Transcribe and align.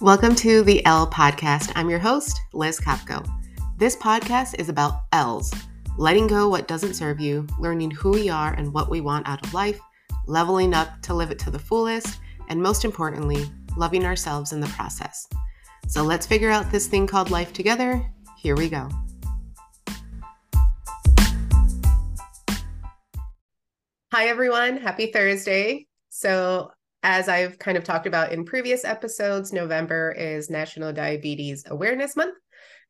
Welcome 0.00 0.36
to 0.36 0.62
the 0.62 0.86
L 0.86 1.10
Podcast. 1.10 1.72
I'm 1.74 1.90
your 1.90 1.98
host, 1.98 2.40
Liz 2.52 2.78
Kopco. 2.78 3.28
This 3.78 3.96
podcast 3.96 4.54
is 4.56 4.68
about 4.68 5.00
L's 5.10 5.52
letting 5.96 6.28
go 6.28 6.48
what 6.48 6.68
doesn't 6.68 6.94
serve 6.94 7.18
you, 7.18 7.44
learning 7.58 7.90
who 7.90 8.10
we 8.10 8.28
are 8.28 8.54
and 8.54 8.72
what 8.72 8.90
we 8.90 9.00
want 9.00 9.26
out 9.26 9.44
of 9.44 9.52
life, 9.52 9.80
leveling 10.28 10.72
up 10.72 11.02
to 11.02 11.14
live 11.14 11.32
it 11.32 11.38
to 11.40 11.50
the 11.50 11.58
fullest, 11.58 12.20
and 12.48 12.62
most 12.62 12.84
importantly, 12.84 13.50
loving 13.76 14.04
ourselves 14.04 14.52
in 14.52 14.60
the 14.60 14.68
process. 14.68 15.26
So 15.88 16.04
let's 16.04 16.26
figure 16.26 16.50
out 16.50 16.70
this 16.70 16.86
thing 16.86 17.08
called 17.08 17.32
life 17.32 17.52
together. 17.52 18.00
Here 18.36 18.54
we 18.54 18.68
go. 18.68 18.88
Hi, 24.12 24.26
everyone. 24.26 24.76
Happy 24.76 25.10
Thursday. 25.10 25.88
So, 26.08 26.70
as 27.02 27.28
I've 27.28 27.58
kind 27.58 27.76
of 27.78 27.84
talked 27.84 28.06
about 28.06 28.32
in 28.32 28.44
previous 28.44 28.84
episodes, 28.84 29.52
November 29.52 30.12
is 30.16 30.50
National 30.50 30.92
Diabetes 30.92 31.64
Awareness 31.66 32.16
Month. 32.16 32.34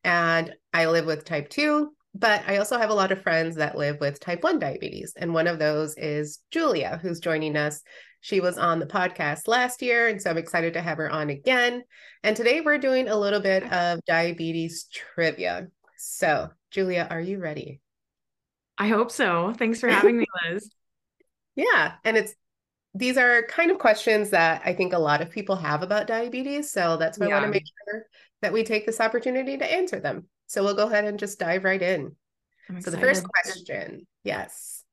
And 0.03 0.53
I 0.73 0.87
live 0.87 1.05
with 1.05 1.25
type 1.25 1.49
2, 1.49 1.89
but 2.15 2.43
I 2.47 2.57
also 2.57 2.77
have 2.77 2.89
a 2.89 2.95
lot 2.95 3.11
of 3.11 3.21
friends 3.21 3.57
that 3.57 3.77
live 3.77 3.99
with 3.99 4.19
type 4.19 4.43
1 4.43 4.57
diabetes. 4.59 5.13
And 5.15 5.33
one 5.33 5.47
of 5.47 5.59
those 5.59 5.95
is 5.97 6.39
Julia, 6.51 6.99
who's 7.01 7.19
joining 7.19 7.55
us. 7.55 7.81
She 8.21 8.41
was 8.41 8.57
on 8.57 8.79
the 8.79 8.85
podcast 8.85 9.47
last 9.47 9.81
year, 9.81 10.07
and 10.07 10.21
so 10.21 10.29
I'm 10.29 10.37
excited 10.37 10.73
to 10.73 10.81
have 10.81 10.97
her 10.97 11.09
on 11.09 11.29
again. 11.29 11.83
And 12.23 12.35
today 12.35 12.59
we're 12.61 12.77
doing 12.77 13.07
a 13.07 13.15
little 13.17 13.39
bit 13.39 13.63
of 13.71 13.99
diabetes 14.05 14.87
trivia. 14.91 15.67
So, 15.97 16.49
Julia, 16.71 17.07
are 17.09 17.21
you 17.21 17.39
ready? 17.39 17.79
I 18.77 18.87
hope 18.87 19.11
so. 19.11 19.53
Thanks 19.57 19.79
for 19.79 19.87
having 19.89 20.17
me, 20.17 20.25
Liz. 20.51 20.69
yeah. 21.55 21.93
And 22.03 22.17
it's 22.17 22.33
these 22.93 23.17
are 23.17 23.43
kind 23.43 23.71
of 23.71 23.79
questions 23.79 24.31
that 24.31 24.61
I 24.65 24.73
think 24.73 24.93
a 24.93 24.99
lot 24.99 25.21
of 25.21 25.29
people 25.29 25.55
have 25.55 25.83
about 25.83 26.07
diabetes. 26.07 26.71
So 26.71 26.97
that's 26.97 27.19
why 27.19 27.27
yeah. 27.27 27.37
I 27.37 27.41
want 27.41 27.53
to 27.53 27.57
make 27.57 27.65
sure 27.65 28.05
that 28.41 28.53
we 28.53 28.63
take 28.63 28.85
this 28.85 28.99
opportunity 28.99 29.57
to 29.57 29.71
answer 29.71 29.99
them. 29.99 30.25
So 30.47 30.63
we'll 30.63 30.75
go 30.75 30.87
ahead 30.87 31.05
and 31.05 31.19
just 31.19 31.39
dive 31.39 31.63
right 31.63 31.81
in. 31.81 32.15
So 32.81 32.91
the 32.91 32.99
first 32.99 33.23
question, 33.27 34.05
yes. 34.23 34.83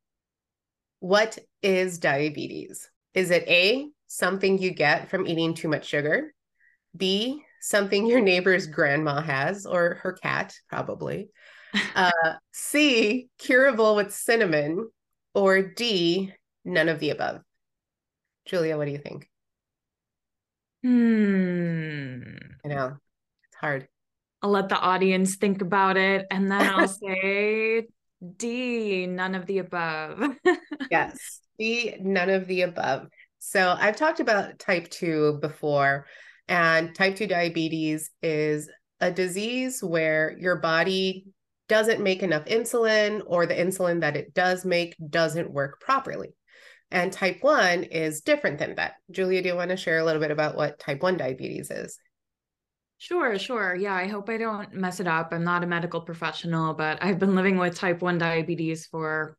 What 1.01 1.39
is 1.63 1.99
diabetes? 1.99 2.89
Is 3.15 3.31
it 3.31 3.47
A, 3.49 3.89
something 4.07 4.59
you 4.59 4.71
get 4.71 5.11
from 5.11 5.27
eating 5.27 5.55
too 5.55 5.69
much 5.69 5.87
sugar? 5.87 6.35
B, 6.97 7.43
something 7.61 8.07
your 8.07 8.21
neighbor's 8.21 8.67
grandma 8.67 9.21
has 9.21 9.67
or 9.67 9.97
her 10.03 10.13
cat, 10.13 10.55
probably. 10.69 11.29
Uh, 11.95 12.11
C, 12.53 13.29
curable 13.39 13.97
with 13.97 14.15
cinnamon. 14.15 14.89
Or 15.35 15.61
D, 15.61 16.33
none 16.65 16.89
of 16.89 16.99
the 16.99 17.11
above. 17.11 17.43
Julia, 18.47 18.77
what 18.77 18.87
do 18.87 18.93
you 18.93 18.99
think? 18.99 19.29
Hmm. 20.83 22.23
I 22.65 22.69
know 22.69 22.97
it's 23.45 23.57
hard. 23.61 23.89
I'll 24.43 24.51
let 24.51 24.69
the 24.69 24.79
audience 24.79 25.37
think 25.37 25.63
about 25.63 25.97
it 25.97 26.27
and 26.31 26.51
then 26.51 26.63
I'll 26.63 26.89
say 26.89 27.87
D, 28.37 29.07
none 29.07 29.35
of 29.35 29.47
the 29.47 29.59
above. 29.59 30.37
yes, 30.91 31.41
D, 31.59 31.97
none 32.01 32.31
of 32.31 32.47
the 32.47 32.63
above. 32.63 33.09
So 33.39 33.77
I've 33.79 33.97
talked 33.97 34.21
about 34.21 34.59
type 34.59 34.89
2 34.91 35.39
before, 35.41 36.07
and 36.49 36.95
type 36.95 37.17
2 37.17 37.27
diabetes 37.27 38.11
is 38.23 38.69
a 39.01 39.11
disease 39.11 39.83
where 39.83 40.37
your 40.39 40.57
body 40.57 41.27
doesn't 41.69 42.03
make 42.03 42.23
enough 42.23 42.45
insulin, 42.47 43.23
or 43.27 43.47
the 43.47 43.55
insulin 43.55 44.01
that 44.01 44.17
it 44.17 44.35
does 44.35 44.65
make 44.65 44.97
doesn't 45.11 45.53
work 45.53 45.81
properly. 45.81 46.35
And 46.91 47.13
type 47.13 47.39
1 47.41 47.85
is 47.85 48.21
different 48.21 48.59
than 48.59 48.77
that. 48.77 48.95
Julia, 49.11 49.43
do 49.43 49.49
you 49.49 49.57
want 49.57 49.71
to 49.71 49.77
share 49.77 49.99
a 49.99 50.05
little 50.05 50.21
bit 50.21 50.31
about 50.31 50.57
what 50.57 50.79
type 50.79 51.03
1 51.03 51.17
diabetes 51.17 51.71
is? 51.71 51.99
Sure, 52.99 53.39
sure. 53.39 53.75
Yeah, 53.75 53.95
I 53.95 54.07
hope 54.07 54.29
I 54.31 54.39
don't 54.39 54.73
mess 54.73 55.01
it 55.01 55.07
up. 55.07 55.33
I'm 55.33 55.45
not 55.45 55.65
a 55.65 55.67
medical 55.67 56.01
professional, 56.01 56.75
but 56.75 57.03
I've 57.03 57.19
been 57.19 57.35
living 57.35 57.59
with 57.59 57.75
type 57.75 58.01
1 58.01 58.19
diabetes 58.19 58.87
for 58.87 59.37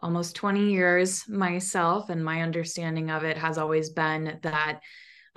almost 0.00 0.36
20 0.36 0.70
years 0.70 1.28
myself. 1.28 2.08
And 2.08 2.24
my 2.24 2.42
understanding 2.42 3.10
of 3.10 3.24
it 3.24 3.36
has 3.36 3.58
always 3.58 3.90
been 3.90 4.38
that 4.42 4.80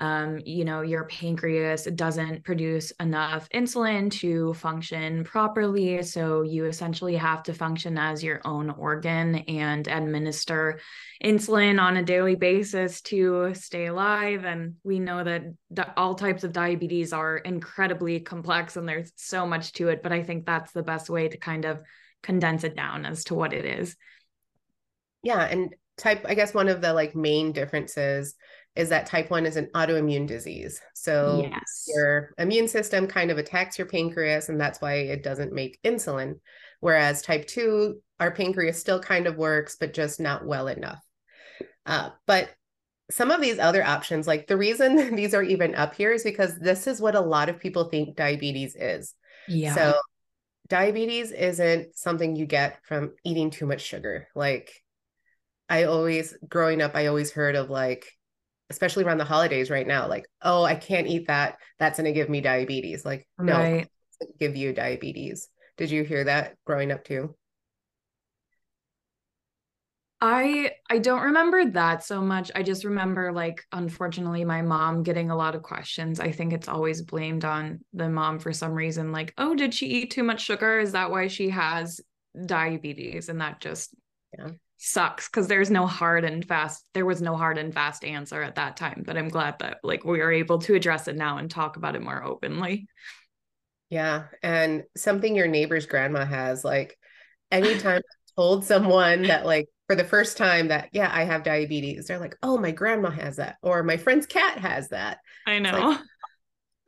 um, 0.01 0.39
you 0.43 0.65
know, 0.65 0.81
your 0.81 1.03
pancreas 1.03 1.83
doesn't 1.83 2.43
produce 2.43 2.89
enough 2.99 3.47
insulin 3.49 4.09
to 4.13 4.51
function 4.55 5.23
properly. 5.23 6.01
So 6.01 6.41
you 6.41 6.65
essentially 6.65 7.15
have 7.17 7.43
to 7.43 7.53
function 7.53 7.99
as 7.99 8.23
your 8.23 8.41
own 8.43 8.71
organ 8.71 9.35
and 9.35 9.87
administer 9.87 10.79
insulin 11.23 11.79
on 11.79 11.97
a 11.97 12.03
daily 12.03 12.33
basis 12.33 13.01
to 13.01 13.53
stay 13.53 13.85
alive. 13.85 14.43
And 14.43 14.73
we 14.83 14.97
know 14.97 15.23
that 15.23 15.93
all 15.95 16.15
types 16.15 16.43
of 16.43 16.51
diabetes 16.51 17.13
are 17.13 17.37
incredibly 17.37 18.21
complex 18.21 18.77
and 18.77 18.89
there's 18.89 19.11
so 19.17 19.45
much 19.45 19.71
to 19.73 19.89
it. 19.89 20.01
But 20.01 20.11
I 20.11 20.23
think 20.23 20.47
that's 20.47 20.71
the 20.71 20.81
best 20.81 21.11
way 21.11 21.27
to 21.27 21.37
kind 21.37 21.63
of 21.63 21.79
condense 22.23 22.63
it 22.63 22.75
down 22.75 23.05
as 23.05 23.23
to 23.25 23.35
what 23.35 23.53
it 23.53 23.65
is. 23.65 23.95
Yeah. 25.21 25.43
And 25.43 25.75
type, 25.95 26.25
I 26.27 26.33
guess 26.33 26.55
one 26.55 26.69
of 26.69 26.81
the 26.81 26.91
like 26.91 27.15
main 27.15 27.51
differences 27.51 28.33
is 28.75 28.89
that 28.89 29.05
type 29.05 29.29
1 29.29 29.45
is 29.45 29.57
an 29.57 29.69
autoimmune 29.75 30.27
disease. 30.27 30.79
So 30.93 31.47
yes. 31.49 31.85
your 31.93 32.33
immune 32.37 32.67
system 32.67 33.05
kind 33.07 33.29
of 33.29 33.37
attacks 33.37 33.77
your 33.77 33.87
pancreas, 33.87 34.49
and 34.49 34.59
that's 34.59 34.79
why 34.79 34.93
it 34.95 35.23
doesn't 35.23 35.53
make 35.53 35.79
insulin. 35.83 36.35
Whereas 36.79 37.21
type 37.21 37.47
2, 37.47 37.99
our 38.19 38.31
pancreas 38.31 38.79
still 38.79 38.99
kind 38.99 39.27
of 39.27 39.35
works, 39.35 39.75
but 39.79 39.93
just 39.93 40.19
not 40.19 40.45
well 40.45 40.67
enough. 40.67 40.99
Uh, 41.85 42.11
but 42.25 42.49
some 43.09 43.29
of 43.29 43.41
these 43.41 43.59
other 43.59 43.83
options, 43.83 44.25
like 44.25 44.47
the 44.47 44.57
reason 44.57 45.15
these 45.15 45.33
are 45.33 45.43
even 45.43 45.75
up 45.75 45.95
here 45.95 46.13
is 46.13 46.23
because 46.23 46.57
this 46.57 46.87
is 46.87 47.01
what 47.01 47.15
a 47.15 47.21
lot 47.21 47.49
of 47.49 47.59
people 47.59 47.85
think 47.85 48.15
diabetes 48.15 48.75
is. 48.75 49.13
Yeah. 49.47 49.75
So 49.75 49.99
diabetes 50.69 51.31
isn't 51.31 51.97
something 51.97 52.35
you 52.35 52.45
get 52.45 52.79
from 52.83 53.13
eating 53.25 53.49
too 53.49 53.65
much 53.65 53.81
sugar. 53.81 54.29
Like 54.33 54.71
I 55.67 55.83
always, 55.83 56.33
growing 56.47 56.81
up, 56.81 56.95
I 56.95 57.07
always 57.07 57.31
heard 57.31 57.55
of 57.55 57.69
like, 57.69 58.05
especially 58.71 59.03
around 59.03 59.19
the 59.19 59.25
holidays 59.25 59.69
right 59.69 59.85
now, 59.85 60.07
like, 60.07 60.25
oh, 60.41 60.63
I 60.63 60.75
can't 60.75 61.07
eat 61.07 61.27
that. 61.27 61.57
That's 61.77 61.99
going 61.99 62.11
to 62.11 62.17
give 62.17 62.29
me 62.29 62.41
diabetes. 62.41 63.05
Like, 63.05 63.27
no, 63.37 63.53
right. 63.53 63.87
give 64.39 64.55
you 64.55 64.73
diabetes. 64.73 65.49
Did 65.77 65.91
you 65.91 66.03
hear 66.03 66.23
that 66.23 66.55
growing 66.65 66.91
up 66.91 67.03
too? 67.03 67.35
I 70.23 70.73
I 70.87 70.99
don't 70.99 71.23
remember 71.23 71.65
that 71.71 72.03
so 72.03 72.21
much. 72.21 72.51
I 72.55 72.61
just 72.61 72.85
remember 72.85 73.31
like 73.31 73.65
unfortunately 73.71 74.45
my 74.45 74.61
mom 74.61 75.01
getting 75.01 75.31
a 75.31 75.35
lot 75.35 75.55
of 75.55 75.63
questions. 75.63 76.19
I 76.19 76.31
think 76.31 76.53
it's 76.53 76.67
always 76.67 77.01
blamed 77.01 77.43
on 77.43 77.79
the 77.91 78.07
mom 78.07 78.37
for 78.37 78.53
some 78.53 78.73
reason 78.73 79.11
like, 79.11 79.33
"Oh, 79.39 79.55
did 79.55 79.73
she 79.73 79.87
eat 79.87 80.11
too 80.11 80.21
much 80.21 80.41
sugar? 80.41 80.79
Is 80.79 80.91
that 80.91 81.09
why 81.09 81.27
she 81.27 81.49
has 81.49 81.99
diabetes?" 82.45 83.29
And 83.29 83.41
that 83.41 83.59
just 83.59 83.95
yeah 84.37 84.51
sucks 84.83 85.29
because 85.29 85.47
there's 85.47 85.69
no 85.69 85.85
hard 85.85 86.25
and 86.25 86.43
fast 86.43 86.83
there 86.95 87.05
was 87.05 87.21
no 87.21 87.37
hard 87.37 87.59
and 87.59 87.71
fast 87.71 88.03
answer 88.03 88.41
at 88.41 88.55
that 88.55 88.75
time 88.75 89.03
but 89.05 89.15
i'm 89.15 89.29
glad 89.29 89.55
that 89.59 89.77
like 89.83 90.03
we 90.03 90.21
are 90.21 90.31
able 90.31 90.57
to 90.57 90.73
address 90.73 91.07
it 91.07 91.15
now 91.15 91.37
and 91.37 91.51
talk 91.51 91.77
about 91.77 91.95
it 91.95 92.01
more 92.01 92.23
openly. 92.23 92.87
Yeah 93.91 94.23
and 94.41 94.83
something 94.97 95.35
your 95.35 95.47
neighbor's 95.47 95.85
grandma 95.85 96.25
has 96.25 96.65
like 96.65 96.97
anytime 97.51 97.99
I 97.99 98.41
told 98.41 98.65
someone 98.65 99.21
that 99.23 99.45
like 99.45 99.67
for 99.85 99.95
the 99.95 100.03
first 100.03 100.35
time 100.35 100.69
that 100.69 100.89
yeah 100.93 101.11
i 101.13 101.25
have 101.25 101.43
diabetes 101.43 102.07
they're 102.07 102.17
like 102.17 102.35
oh 102.41 102.57
my 102.57 102.71
grandma 102.71 103.11
has 103.11 103.35
that 103.35 103.57
or 103.61 103.83
my 103.83 103.97
friend's 103.97 104.25
cat 104.25 104.57
has 104.57 104.89
that. 104.89 105.19
I 105.45 105.59
know. 105.59 105.99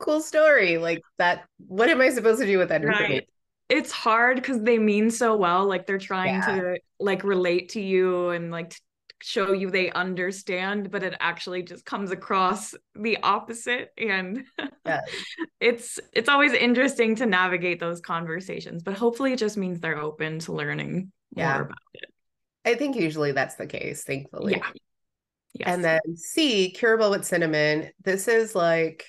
cool 0.00 0.20
story 0.20 0.78
like 0.78 1.00
that 1.18 1.44
what 1.58 1.88
am 1.88 2.00
i 2.00 2.10
supposed 2.10 2.40
to 2.40 2.46
do 2.46 2.58
with 2.58 2.70
that 2.70 2.84
right. 2.84 3.28
It's 3.68 3.92
hard 3.92 4.36
because 4.36 4.60
they 4.60 4.78
mean 4.78 5.10
so 5.10 5.36
well 5.36 5.66
like 5.66 5.86
they're 5.86 5.98
trying 5.98 6.34
yeah. 6.34 6.46
to 6.46 6.78
like 7.00 7.24
relate 7.24 7.70
to 7.70 7.80
you 7.80 8.30
and 8.30 8.50
like 8.50 8.74
show 9.22 9.52
you 9.52 9.70
they 9.70 9.90
understand 9.92 10.90
but 10.90 11.02
it 11.02 11.14
actually 11.18 11.62
just 11.62 11.84
comes 11.86 12.10
across 12.10 12.74
the 12.94 13.16
opposite 13.22 13.90
and 13.96 14.44
yeah. 14.84 15.00
it's 15.60 15.98
it's 16.12 16.28
always 16.28 16.52
interesting 16.52 17.14
to 17.14 17.24
navigate 17.24 17.80
those 17.80 18.00
conversations 18.02 18.82
but 18.82 18.94
hopefully 18.94 19.32
it 19.32 19.38
just 19.38 19.56
means 19.56 19.80
they're 19.80 19.98
open 19.98 20.38
to 20.38 20.52
learning 20.52 21.10
yeah. 21.34 21.54
more 21.54 21.62
about 21.62 21.78
it 21.94 22.10
i 22.66 22.74
think 22.74 22.96
usually 22.96 23.32
that's 23.32 23.54
the 23.54 23.66
case 23.66 24.04
thankfully 24.04 24.56
yeah 24.56 24.68
yes. 25.54 25.68
and 25.68 25.82
then 25.82 26.00
c 26.16 26.70
curable 26.70 27.10
with 27.10 27.24
cinnamon 27.24 27.88
this 28.02 28.28
is 28.28 28.54
like 28.54 29.06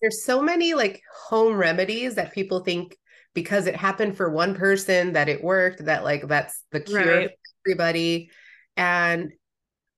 there's 0.00 0.22
so 0.24 0.40
many 0.40 0.74
like 0.74 1.02
home 1.28 1.56
remedies 1.56 2.14
that 2.14 2.32
people 2.32 2.60
think 2.60 2.96
because 3.34 3.66
it 3.66 3.76
happened 3.76 4.16
for 4.16 4.30
one 4.30 4.54
person 4.54 5.12
that 5.12 5.28
it 5.28 5.42
worked 5.42 5.84
that 5.84 6.04
like 6.04 6.26
that's 6.28 6.62
the 6.72 6.80
cure 6.80 6.98
right. 6.98 7.30
for 7.30 7.70
everybody 7.70 8.30
and 8.76 9.32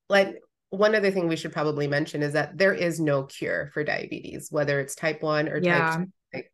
like 0.08 0.36
one 0.70 0.94
other 0.94 1.10
thing 1.10 1.28
we 1.28 1.36
should 1.36 1.52
probably 1.52 1.86
mention 1.86 2.22
is 2.22 2.32
that 2.32 2.56
there 2.56 2.74
is 2.74 2.98
no 3.00 3.24
cure 3.24 3.70
for 3.72 3.84
diabetes 3.84 4.48
whether 4.50 4.80
it's 4.80 4.94
type 4.94 5.22
1 5.22 5.48
or 5.48 5.58
yeah. 5.58 5.78
type 5.78 5.98
2 5.98 6.12
like, 6.34 6.52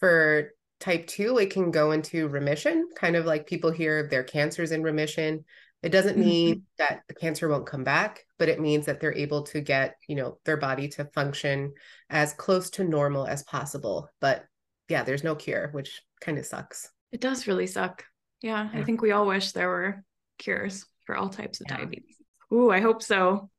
for 0.00 0.52
type 0.80 1.06
2 1.06 1.38
it 1.38 1.50
can 1.50 1.70
go 1.70 1.92
into 1.92 2.28
remission 2.28 2.88
kind 2.94 3.16
of 3.16 3.24
like 3.24 3.46
people 3.46 3.70
hear 3.70 4.08
their 4.08 4.24
cancers 4.24 4.72
in 4.72 4.82
remission 4.82 5.44
It 5.82 5.92
doesn't 5.92 6.18
mean 6.18 6.54
mm-hmm. 6.54 6.60
that 6.78 7.02
the 7.06 7.14
cancer 7.14 7.48
won't 7.48 7.66
come 7.66 7.84
back, 7.84 8.24
but 8.38 8.48
it 8.48 8.60
means 8.60 8.86
that 8.86 8.98
they're 8.98 9.14
able 9.14 9.42
to 9.44 9.60
get, 9.60 9.94
you 10.08 10.16
know, 10.16 10.38
their 10.44 10.56
body 10.56 10.88
to 10.88 11.04
function 11.14 11.74
as 12.10 12.32
close 12.32 12.70
to 12.70 12.82
normal 12.82 13.26
as 13.26 13.44
possible. 13.44 14.08
But 14.20 14.44
yeah, 14.88 15.02
there's 15.02 15.24
no 15.24 15.34
cure, 15.34 15.68
which 15.72 16.02
kind 16.20 16.38
of 16.38 16.46
sucks. 16.46 16.88
It 17.12 17.20
does 17.20 17.46
really 17.46 17.66
suck. 17.66 18.04
Yeah, 18.42 18.68
yeah, 18.72 18.80
I 18.80 18.84
think 18.84 19.00
we 19.00 19.12
all 19.12 19.26
wish 19.26 19.52
there 19.52 19.68
were 19.68 20.04
cures 20.38 20.86
for 21.04 21.16
all 21.16 21.28
types 21.28 21.60
of 21.60 21.66
yeah. 21.68 21.78
diabetes. 21.78 22.16
Ooh, 22.52 22.70
I 22.70 22.80
hope 22.80 23.02
so. 23.02 23.50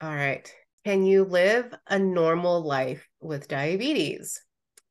All 0.00 0.14
right. 0.14 0.52
Can 0.84 1.04
you 1.04 1.24
live 1.24 1.72
a 1.86 1.98
normal 1.98 2.62
life 2.62 3.06
with 3.20 3.48
diabetes? 3.48 4.42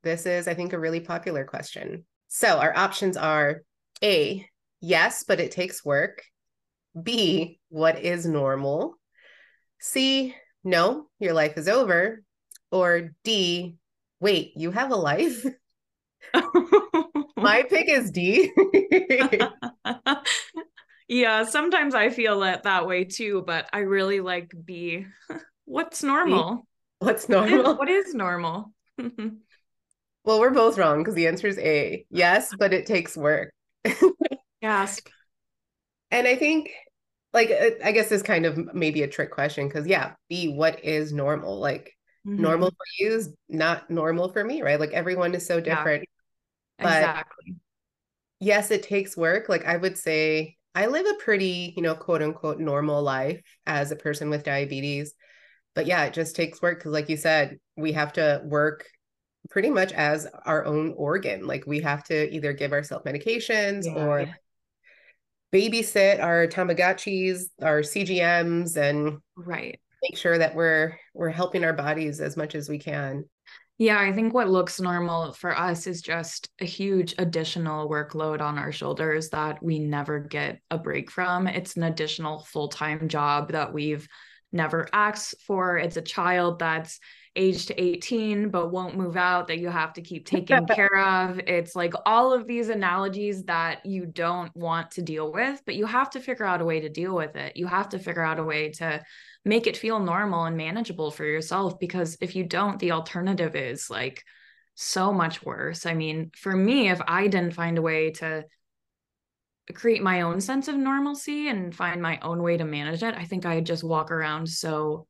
This 0.04 0.26
is, 0.26 0.48
I 0.48 0.54
think, 0.54 0.74
a 0.74 0.80
really 0.80 1.02
popular 1.02 1.44
question. 1.44 2.06
So 2.28 2.60
our 2.60 2.76
options 2.76 3.18
are 3.18 3.64
A, 4.02 4.46
yes, 4.80 5.26
but 5.28 5.42
it 5.42 5.52
takes 5.52 5.84
work. 5.84 6.24
B, 7.02 7.60
what 7.70 8.00
is 8.00 8.26
normal? 8.26 8.96
C, 9.80 10.36
no, 10.64 11.08
your 11.20 11.34
life 11.34 11.58
is 11.58 11.68
over. 11.68 12.24
Or 12.72 13.12
D, 13.24 13.76
wait, 14.22 14.54
you 14.56 14.72
have 14.72 14.92
a 14.92 14.96
life? 14.96 15.46
My 17.38 17.64
pick 17.70 17.90
is 17.90 18.12
D. 18.12 18.52
yeah, 21.08 21.44
sometimes 21.44 21.96
I 21.96 22.10
feel 22.10 22.44
it 22.44 22.64
that 22.64 22.88
way 22.88 23.04
too, 23.04 23.44
but 23.46 23.68
I 23.74 23.80
really 23.80 24.20
like 24.20 24.54
B. 24.66 25.06
What's 25.66 26.04
normal? 26.04 26.68
What's 27.00 27.30
normal? 27.30 27.58
What 27.58 27.72
is, 27.72 27.78
what 27.78 27.90
is 27.90 28.14
normal? 28.14 28.74
well, 28.98 30.40
we're 30.40 30.52
both 30.52 30.78
wrong 30.78 31.00
because 31.00 31.16
the 31.16 31.28
answer 31.28 31.48
is 31.48 31.58
A. 31.58 32.06
Yes, 32.10 32.54
but 32.58 32.74
it 32.74 32.86
takes 32.86 33.18
work. 33.18 33.52
Gasp. 34.62 35.08
And 36.12 36.28
I 36.28 36.36
think, 36.36 36.72
like, 37.34 37.50
uh, 37.50 37.72
I 37.84 37.92
guess 37.94 38.10
this 38.10 38.22
kind 38.22 38.46
of 38.46 38.74
maybe 38.74 39.02
a 39.02 39.08
trick 39.08 39.32
question 39.32 39.68
because, 39.68 39.88
yeah, 39.88 40.14
B, 40.30 40.54
what 40.54 40.84
is 40.84 41.14
normal? 41.14 41.60
Like, 41.60 41.96
mm-hmm. 42.26 42.42
normal 42.42 42.70
for 42.70 42.86
you 43.00 43.12
is 43.14 43.34
not 43.50 43.90
normal 43.90 44.32
for 44.32 44.44
me, 44.44 44.62
right? 44.62 44.80
Like, 44.80 44.92
everyone 44.92 45.34
is 45.36 45.46
so 45.46 45.60
different. 45.60 46.06
Yeah. 46.80 46.84
But 46.84 46.98
exactly. 46.98 47.56
Yes, 48.40 48.72
it 48.72 48.84
takes 48.84 49.16
work. 49.16 49.50
Like, 49.50 49.66
I 49.66 49.78
would 49.78 49.98
say 49.98 50.58
I 50.74 50.88
live 50.88 51.06
a 51.06 51.24
pretty, 51.24 51.74
you 51.76 51.84
know, 51.84 51.96
quote 51.96 52.22
unquote 52.22 52.60
normal 52.60 53.02
life 53.04 53.42
as 53.66 53.92
a 53.92 53.96
person 53.96 54.30
with 54.30 54.44
diabetes. 54.44 55.14
But 55.76 55.86
yeah, 55.86 56.06
it 56.06 56.14
just 56.14 56.36
takes 56.36 56.62
work 56.62 56.80
because, 56.80 56.92
like 56.92 57.10
you 57.10 57.18
said, 57.18 57.60
we 57.78 57.94
have 57.94 58.14
to 58.14 58.42
work 58.44 58.86
pretty 59.50 59.70
much 59.70 59.92
as 59.94 60.28
our 60.46 60.66
own 60.66 60.94
organ. 60.98 61.46
Like 61.46 61.66
we 61.66 61.82
have 61.82 62.04
to 62.06 62.34
either 62.34 62.54
give 62.54 62.74
ourselves 62.74 63.06
medications 63.06 63.86
yeah. 63.86 64.06
or 64.06 64.36
babysit 65.54 66.22
our 66.22 66.48
Tamagotchis, 66.48 67.44
our 67.62 67.82
CGMs, 67.82 68.78
and 68.78 69.20
right 69.36 69.80
make 70.01 70.18
sure 70.18 70.38
that 70.38 70.56
we're 70.56 70.98
we're 71.13 71.30
helping 71.30 71.63
our 71.63 71.74
bodies 71.74 72.21
as 72.21 72.38
much 72.38 72.56
as 72.56 72.69
we 72.69 72.80
can. 72.80 73.25
Yeah, 73.77 74.00
I 74.00 74.13
think 74.13 74.33
what 74.33 74.50
looks 74.50 74.80
normal 74.80 75.33
for 75.33 75.57
us 75.57 75.88
is 75.88 76.01
just 76.01 76.50
a 76.59 76.65
huge 76.65 77.15
additional 77.18 77.89
workload 77.89 78.39
on 78.39 78.59
our 78.59 78.71
shoulders 78.71 79.30
that 79.30 79.63
we 79.63 79.80
never 79.80 80.19
get 80.19 80.59
a 80.69 80.77
break 80.77 81.09
from. 81.09 81.48
It's 81.48 81.77
an 81.77 81.83
additional 81.83 82.44
full 82.44 82.68
time 82.68 83.07
job 83.07 83.53
that 83.53 83.74
we've 83.74 84.07
never 84.51 84.88
asked 84.94 85.42
for. 85.48 85.77
It's 85.77 85.98
a 85.98 86.01
child 86.01 86.59
that's 86.59 87.00
age 87.36 87.65
to 87.68 87.81
18 87.81 88.50
but 88.50 88.71
won't 88.71 88.98
move 88.98 89.15
out 89.15 89.48
that 89.48 89.59
you 89.59 89.69
have 89.69 89.94
to 89.94 90.01
keep 90.01 90.25
taking 90.25 90.65
care 90.75 90.98
of 90.98 91.39
it's 91.48 91.77
like 91.77 91.94
all 92.06 92.33
of 92.33 92.45
these 92.45 92.68
analogies 92.68 93.44
that 93.44 93.86
you 93.86 94.06
don't 94.06 94.53
want 94.53 94.92
to 94.92 95.01
deal 95.01 95.31
with 95.31 95.62
but 95.65 95.75
you 95.75 95.86
have 95.86 96.09
to 96.09 96.19
figure 96.19 96.45
out 96.45 96.59
a 96.59 96.65
way 96.65 96.81
to 96.81 96.89
deal 96.89 97.15
with 97.15 97.38
it 97.38 97.56
you 97.56 97.68
have 97.68 97.88
to 97.88 98.00
figure 98.00 98.24
out 98.24 98.38
a 98.38 98.44
way 98.44 98.69
to 98.69 99.01
make 99.44 99.68
it 99.68 99.78
feel 99.78 100.00
normal 100.00 100.46
and 100.46 100.58
manageable 100.58 101.12
for 101.12 101.26
yourself 101.26 101.80
because 101.80 102.18
if 102.22 102.36
you 102.36 102.44
don't 102.44 102.80
the 102.80 102.92
alternative 102.92 103.56
is 103.56 103.90
like 103.90 104.24
so 104.76 105.12
much 105.12 105.44
worse 105.44 105.86
i 105.86 105.94
mean 105.94 106.32
for 106.36 106.56
me 106.56 106.90
if 106.90 107.02
i 107.08 107.28
didn't 107.28 107.54
find 107.54 107.78
a 107.78 107.82
way 107.82 108.12
to 108.12 108.44
create 109.74 110.04
my 110.04 110.22
own 110.22 110.42
sense 110.42 110.68
of 110.68 110.76
normalcy 110.76 111.48
and 111.48 111.74
find 111.74 112.02
my 112.02 112.20
own 112.22 112.42
way 112.44 112.58
to 112.58 112.66
manage 112.66 113.04
it 113.04 113.16
i 113.16 113.24
think 113.24 113.46
i'd 113.46 113.66
just 113.66 113.84
walk 113.84 114.12
around 114.12 114.48
so 114.48 115.08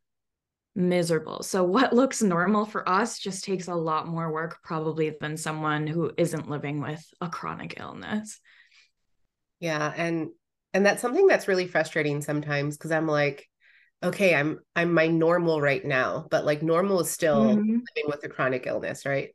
miserable. 0.75 1.43
So 1.43 1.63
what 1.63 1.93
looks 1.93 2.21
normal 2.21 2.65
for 2.65 2.87
us 2.87 3.19
just 3.19 3.43
takes 3.43 3.67
a 3.67 3.75
lot 3.75 4.07
more 4.07 4.31
work 4.31 4.59
probably 4.63 5.15
than 5.19 5.37
someone 5.37 5.87
who 5.87 6.11
isn't 6.17 6.49
living 6.49 6.81
with 6.81 7.05
a 7.19 7.29
chronic 7.29 7.79
illness. 7.79 8.39
Yeah, 9.59 9.93
and 9.95 10.29
and 10.73 10.85
that's 10.85 11.01
something 11.01 11.27
that's 11.27 11.47
really 11.47 11.67
frustrating 11.67 12.21
sometimes 12.21 12.77
because 12.77 12.91
I'm 12.91 13.07
like 13.07 13.47
okay, 14.03 14.35
I'm 14.35 14.59
I'm 14.75 14.93
my 14.93 15.07
normal 15.07 15.61
right 15.61 15.83
now, 15.83 16.27
but 16.29 16.45
like 16.45 16.63
normal 16.63 17.01
is 17.01 17.09
still 17.09 17.41
mm-hmm. 17.41 17.59
living 17.59 18.07
with 18.07 18.23
a 18.23 18.29
chronic 18.29 18.65
illness, 18.67 19.05
right? 19.05 19.29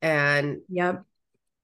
And 0.00 0.58
yep. 0.68 1.04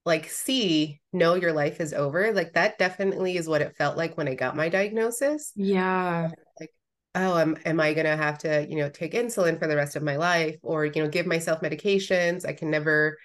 Like 0.05 0.29
see 0.29 1.01
know 1.13 1.35
your 1.35 1.53
life 1.53 1.79
is 1.81 1.93
over. 1.93 2.31
Like 2.31 2.53
that 2.53 2.77
definitely 2.77 3.37
is 3.37 3.47
what 3.47 3.61
it 3.61 3.75
felt 3.75 3.97
like 3.97 4.17
when 4.17 4.27
I 4.27 4.35
got 4.35 4.55
my 4.55 4.69
diagnosis. 4.69 5.51
Yeah 5.55 6.31
Like, 6.59 6.73
oh 7.15 7.37
am, 7.37 7.57
am 7.65 7.79
i 7.79 7.93
going 7.93 8.05
to 8.05 8.15
have 8.15 8.37
to 8.39 8.65
you 8.69 8.77
know 8.77 8.89
take 8.89 9.13
insulin 9.13 9.57
for 9.59 9.67
the 9.67 9.75
rest 9.75 9.95
of 9.95 10.03
my 10.03 10.15
life 10.15 10.57
or 10.61 10.85
you 10.85 11.03
know 11.03 11.09
give 11.09 11.25
myself 11.25 11.61
medications 11.61 12.45
i 12.45 12.53
can 12.53 12.69
never 12.69 13.17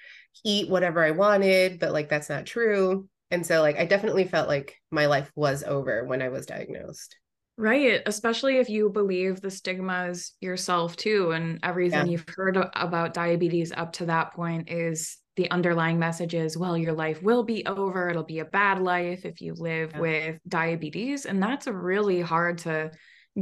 eat 0.44 0.68
whatever 0.68 1.04
i 1.04 1.10
wanted 1.10 1.78
but 1.78 1.92
like 1.92 2.08
that's 2.08 2.28
not 2.30 2.46
true 2.46 3.08
and 3.30 3.46
so 3.46 3.60
like 3.60 3.78
i 3.78 3.84
definitely 3.84 4.24
felt 4.24 4.48
like 4.48 4.80
my 4.90 5.06
life 5.06 5.30
was 5.34 5.62
over 5.64 6.04
when 6.06 6.22
i 6.22 6.28
was 6.28 6.46
diagnosed 6.46 7.16
right 7.56 8.02
especially 8.06 8.56
if 8.58 8.68
you 8.68 8.90
believe 8.90 9.40
the 9.40 9.50
stigmas 9.50 10.32
yourself 10.40 10.96
too 10.96 11.30
and 11.30 11.60
everything 11.62 12.06
yeah. 12.06 12.12
you've 12.12 12.24
heard 12.28 12.56
about 12.74 13.14
diabetes 13.14 13.72
up 13.72 13.92
to 13.92 14.06
that 14.06 14.32
point 14.32 14.68
is 14.70 15.18
the 15.36 15.50
underlying 15.50 15.98
message 15.98 16.34
is 16.34 16.56
well 16.56 16.76
your 16.76 16.92
life 16.92 17.22
will 17.22 17.44
be 17.44 17.64
over 17.66 18.10
it'll 18.10 18.24
be 18.24 18.40
a 18.40 18.44
bad 18.44 18.80
life 18.80 19.24
if 19.24 19.40
you 19.40 19.54
live 19.54 19.92
yeah. 19.92 20.00
with 20.00 20.40
diabetes 20.48 21.26
and 21.26 21.42
that's 21.42 21.66
really 21.66 22.20
hard 22.20 22.58
to 22.58 22.90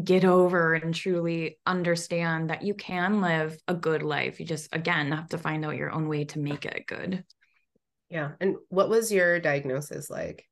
get 0.01 0.25
over 0.25 0.75
and 0.75 0.95
truly 0.95 1.59
understand 1.67 2.51
that 2.51 2.63
you 2.63 2.75
can 2.75 3.21
live 3.21 3.59
a 3.69 3.75
good 3.75 4.03
life. 4.03 4.41
You 4.41 4.47
just, 4.47 4.75
again, 4.75 5.13
have 5.13 5.29
to 5.31 5.39
find 5.39 5.65
out 5.65 5.77
your 5.77 5.91
own 5.91 6.09
way 6.09 6.25
to 6.27 6.39
make 6.39 6.65
it 6.65 6.87
good. 6.87 7.25
Yeah. 8.09 8.33
And 8.41 8.57
what 8.69 8.89
was 8.89 9.13
your 9.13 9.39
diagnosis 9.39 10.09
like? 10.09 10.47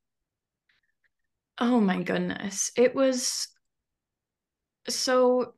Oh 1.57 1.79
my 1.79 2.03
goodness. 2.03 2.71
It 2.75 2.93
was 2.93 3.47
so 4.87 5.53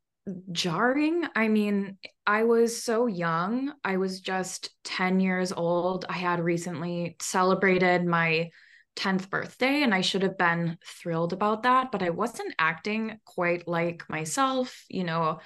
jarring. 0.52 1.26
I 1.36 1.48
mean, 1.48 1.98
I 2.26 2.44
was 2.44 2.82
so 2.84 3.08
young. 3.08 3.74
I 3.84 3.98
was 3.98 4.22
just 4.22 4.70
10 4.86 5.20
years 5.20 5.52
old. 5.52 6.06
I 6.08 6.14
had 6.14 6.40
recently 6.40 7.18
celebrated 7.22 8.06
my 8.06 8.50
10th 8.96 9.30
birthday 9.30 9.82
and 9.82 9.94
I 9.94 10.02
should 10.02 10.22
have 10.22 10.38
been 10.38 10.78
thrilled 10.86 11.34
about 11.34 11.64
that, 11.64 11.92
but 11.92 12.04
I 12.04 12.12
wasn't 12.12 12.54
acting 12.60 13.20
quite 13.26 13.68
like 13.68 14.08
myself. 14.10 14.86
You 14.88 15.04
know, 15.04 15.40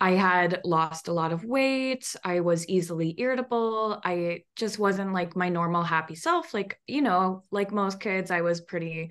I 0.00 0.12
had 0.12 0.60
lost 0.64 1.08
a 1.08 1.12
lot 1.12 1.32
of 1.32 1.44
weight. 1.44 2.14
I 2.24 2.40
was 2.40 2.68
easily 2.68 3.14
irritable. 3.18 4.00
I 4.04 4.44
just 4.56 4.78
wasn't 4.78 5.12
like 5.12 5.36
my 5.36 5.48
normal 5.48 5.82
happy 5.82 6.14
self. 6.14 6.54
Like, 6.54 6.80
you 6.86 7.02
know, 7.02 7.42
like 7.50 7.72
most 7.72 8.00
kids, 8.00 8.30
I 8.30 8.40
was 8.40 8.60
pretty 8.60 9.10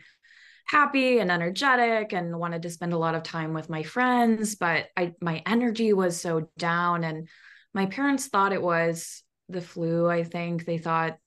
happy 0.67 1.19
and 1.19 1.31
energetic 1.31 2.13
and 2.13 2.37
wanted 2.37 2.61
to 2.63 2.69
spend 2.69 2.93
a 2.93 2.97
lot 2.97 3.15
of 3.15 3.23
time 3.23 3.53
with 3.53 3.69
my 3.69 3.83
friends, 3.83 4.55
but 4.55 4.87
I 4.95 5.13
my 5.21 5.41
energy 5.45 5.93
was 5.93 6.19
so 6.19 6.49
down 6.57 7.03
and 7.03 7.27
my 7.73 7.85
parents 7.85 8.27
thought 8.27 8.53
it 8.53 8.61
was 8.61 9.23
the 9.49 9.61
flu, 9.61 10.09
I 10.09 10.23
think. 10.23 10.65
They 10.65 10.77
thought 10.77 11.17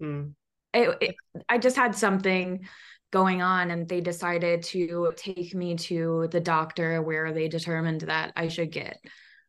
mm 0.00 0.32
it, 0.74 0.96
it, 1.00 1.16
I 1.48 1.56
just 1.56 1.76
had 1.76 1.96
something 1.96 2.68
going 3.10 3.40
on 3.40 3.70
and 3.70 3.88
they 3.88 4.02
decided 4.02 4.62
to 4.62 5.12
take 5.16 5.54
me 5.54 5.76
to 5.76 6.28
the 6.30 6.40
doctor 6.40 7.00
where 7.00 7.32
they 7.32 7.48
determined 7.48 8.02
that 8.02 8.32
I 8.36 8.48
should 8.48 8.72
get 8.72 8.98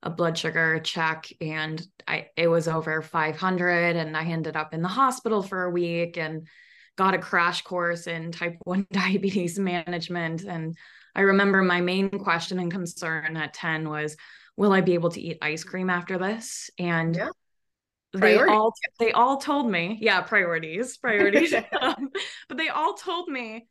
a 0.03 0.09
blood 0.09 0.37
sugar 0.37 0.79
check 0.79 1.27
and 1.41 1.85
I 2.07 2.27
it 2.37 2.47
was 2.47 2.67
over 2.67 3.01
500 3.01 3.95
and 3.97 4.15
I 4.15 4.25
ended 4.25 4.55
up 4.55 4.73
in 4.73 4.81
the 4.81 4.87
hospital 4.87 5.41
for 5.41 5.63
a 5.63 5.69
week 5.69 6.17
and 6.17 6.47
got 6.97 7.13
a 7.13 7.19
crash 7.19 7.61
course 7.61 8.07
in 8.07 8.31
type 8.31 8.57
1 8.63 8.87
diabetes 8.91 9.57
management. 9.57 10.43
And 10.43 10.75
I 11.15 11.21
remember 11.21 11.61
my 11.61 11.79
main 11.79 12.09
question 12.09 12.59
and 12.59 12.71
concern 12.71 13.37
at 13.37 13.53
10 13.53 13.89
was 13.89 14.17
will 14.57 14.73
I 14.73 14.81
be 14.81 14.95
able 14.95 15.11
to 15.11 15.21
eat 15.21 15.37
ice 15.41 15.63
cream 15.63 15.89
after 15.89 16.17
this? 16.17 16.69
And 16.79 17.15
yeah. 17.15 17.29
they 18.13 18.37
all 18.39 18.73
they 18.99 19.11
all 19.11 19.37
told 19.37 19.69
me 19.69 19.97
yeah 20.01 20.21
priorities 20.21 20.97
priorities. 21.01 21.53
Um, 21.81 22.09
but 22.49 22.57
they 22.57 22.69
all 22.69 22.95
told 22.95 23.29
me 23.29 23.67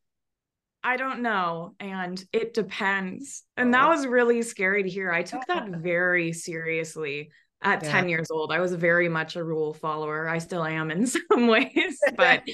i 0.85 0.97
don't 0.97 1.21
know. 1.21 1.75
And 1.81 2.25
it 2.33 2.55
depends. 2.55 3.43
And 3.57 3.75
that 3.75 3.87
oh. 3.87 3.89
was 3.89 4.07
really 4.07 4.43
scary 4.43 4.85
to 4.85 4.89
hear. 4.89 5.11
I 5.11 5.23
took 5.23 5.45
that 5.49 5.69
very 5.69 6.33
seriously 6.33 7.31
at 7.63 7.83
yeah. 7.83 7.91
10 7.91 8.09
years 8.09 8.31
old. 8.31 8.53
I 8.53 8.61
was 8.61 8.73
very 8.73 9.09
much 9.09 9.35
a 9.35 9.43
rule 9.43 9.75
follower. 9.75 10.29
I 10.29 10.39
still 10.39 10.65
am 10.65 10.93
in 10.93 11.07
some 11.07 11.49
ways 11.49 11.99
but 12.17 12.45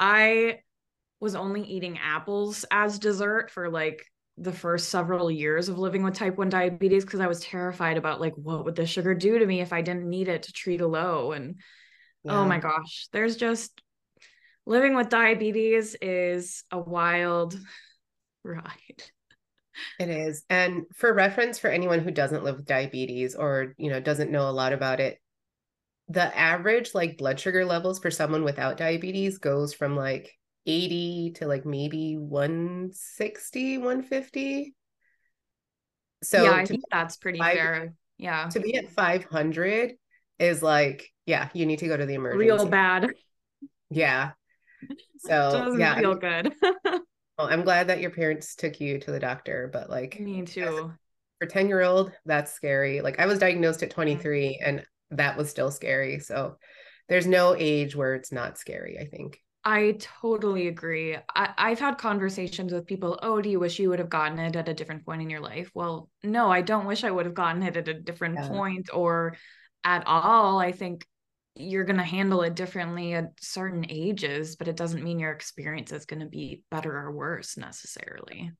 i 0.00 0.58
was 1.20 1.34
only 1.34 1.62
eating 1.62 1.98
apples 1.98 2.64
as 2.70 2.98
dessert 2.98 3.50
for 3.50 3.68
like 3.68 4.04
the 4.40 4.52
first 4.52 4.88
several 4.88 5.30
years 5.30 5.68
of 5.68 5.78
living 5.78 6.02
with 6.02 6.14
type 6.14 6.38
1 6.38 6.48
diabetes 6.48 7.04
because 7.04 7.20
I 7.20 7.26
was 7.26 7.40
terrified 7.40 7.96
about 7.96 8.20
like 8.20 8.34
what 8.34 8.64
would 8.64 8.76
the 8.76 8.86
sugar 8.86 9.14
do 9.14 9.38
to 9.38 9.46
me 9.46 9.60
if 9.60 9.72
I 9.72 9.82
didn't 9.82 10.08
need 10.08 10.28
it 10.28 10.44
to 10.44 10.52
treat 10.52 10.80
a 10.80 10.86
low 10.86 11.32
and 11.32 11.56
oh 12.26 12.32
yeah. 12.32 12.38
oh 12.38 12.44
my 12.46 12.58
gosh 12.58 13.08
there's 13.12 13.36
just 13.36 13.82
living 14.64 14.94
with 14.94 15.08
diabetes 15.08 15.96
is 16.00 16.64
a 16.70 16.78
wild 16.78 17.58
ride 18.44 19.02
it 19.98 20.08
is 20.08 20.44
and 20.48 20.84
for 20.94 21.12
reference 21.12 21.58
for 21.58 21.68
anyone 21.68 22.00
who 22.00 22.10
doesn't 22.10 22.44
live 22.44 22.56
with 22.56 22.66
diabetes 22.66 23.34
or 23.34 23.74
you 23.76 23.90
know 23.90 24.00
doesn't 24.00 24.30
know 24.30 24.48
a 24.48 24.52
lot 24.52 24.72
about 24.72 25.00
it 25.00 25.18
the 26.08 26.36
average 26.36 26.94
like 26.94 27.18
blood 27.18 27.38
sugar 27.38 27.64
levels 27.64 27.98
for 27.98 28.10
someone 28.10 28.44
without 28.44 28.76
diabetes 28.76 29.38
goes 29.38 29.74
from 29.74 29.96
like 29.96 30.34
80 30.66 31.32
to 31.36 31.46
like 31.46 31.64
maybe 31.64 32.16
160 32.16 33.78
150 33.78 34.74
so 36.22 36.42
yeah 36.42 36.52
i 36.52 36.64
think 36.64 36.82
that's 36.90 37.16
pretty 37.16 37.38
five, 37.38 37.56
fair. 37.56 37.94
Yeah. 38.18 38.48
to 38.48 38.60
be 38.60 38.76
at 38.76 38.90
500 38.90 39.92
is 40.38 40.62
like 40.62 41.10
yeah 41.26 41.48
you 41.52 41.66
need 41.66 41.78
to 41.80 41.88
go 41.88 41.96
to 41.96 42.06
the 42.06 42.14
emergency. 42.14 42.46
real 42.46 42.66
bad. 42.66 43.12
Yeah. 43.90 44.32
So 45.18 45.28
doesn't 45.52 45.80
yeah 45.80 45.98
feel 45.98 46.14
good. 46.14 46.52
Well, 47.38 47.46
i'm 47.46 47.62
glad 47.62 47.86
that 47.86 48.00
your 48.00 48.10
parents 48.10 48.56
took 48.56 48.80
you 48.80 48.98
to 48.98 49.12
the 49.12 49.20
doctor 49.20 49.70
but 49.72 49.88
like 49.88 50.18
me 50.18 50.42
too. 50.42 50.92
for 51.38 51.46
10 51.46 51.68
year 51.68 51.82
old 51.82 52.10
that's 52.26 52.52
scary. 52.52 53.00
Like 53.00 53.20
i 53.20 53.26
was 53.26 53.38
diagnosed 53.38 53.84
at 53.84 53.90
23 53.90 54.60
and 54.64 54.84
that 55.10 55.36
was 55.36 55.50
still 55.50 55.70
scary 55.70 56.18
so 56.18 56.56
there's 57.08 57.26
no 57.26 57.54
age 57.56 57.96
where 57.96 58.14
it's 58.14 58.32
not 58.32 58.58
scary 58.58 58.98
i 58.98 59.04
think 59.04 59.40
I 59.64 59.96
totally 60.22 60.68
agree. 60.68 61.16
I, 61.34 61.68
have 61.68 61.78
had 61.78 61.98
conversations 61.98 62.72
with 62.72 62.86
people, 62.86 63.18
oh, 63.22 63.42
do 63.42 63.50
you 63.50 63.60
wish 63.60 63.78
you 63.78 63.90
would 63.90 63.98
have 63.98 64.08
gotten 64.08 64.38
it 64.38 64.56
at 64.56 64.68
a 64.68 64.72
different 64.72 65.04
point 65.04 65.20
in 65.20 65.28
your 65.28 65.40
life? 65.40 65.70
Well, 65.74 66.08
no, 66.22 66.50
I 66.50 66.62
don't 66.62 66.86
wish 66.86 67.04
I 67.04 67.10
would 67.10 67.26
have 67.26 67.34
gotten 67.34 67.62
it 67.62 67.76
at 67.76 67.86
a 67.86 67.92
different 67.92 68.36
yeah. 68.36 68.48
point 68.48 68.88
or 68.94 69.36
at 69.84 70.06
all. 70.06 70.58
I 70.58 70.72
think 70.72 71.04
you're 71.54 71.84
going 71.84 71.98
to 71.98 72.02
handle 72.02 72.42
it 72.42 72.54
differently 72.54 73.14
at 73.14 73.32
certain 73.40 73.84
ages, 73.90 74.56
but 74.56 74.68
it 74.68 74.76
doesn't 74.76 75.04
mean 75.04 75.18
your 75.18 75.32
experience 75.32 75.92
is 75.92 76.06
going 76.06 76.20
to 76.20 76.26
be 76.26 76.62
better 76.70 76.96
or 76.96 77.12
worse 77.12 77.58
necessarily. 77.58 78.52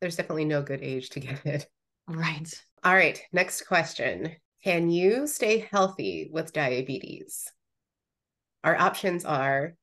There's 0.00 0.16
definitely 0.16 0.44
no 0.44 0.62
good 0.62 0.82
age 0.82 1.10
to 1.10 1.20
get 1.20 1.44
it. 1.44 1.66
Right. 2.06 2.52
All 2.84 2.94
right. 2.94 3.20
Next 3.32 3.62
question 3.62 4.36
Can 4.62 4.90
you 4.90 5.26
stay 5.26 5.66
healthy 5.70 6.28
with 6.32 6.52
diabetes? 6.52 7.50
Our 8.62 8.76
options 8.76 9.24
are 9.24 9.74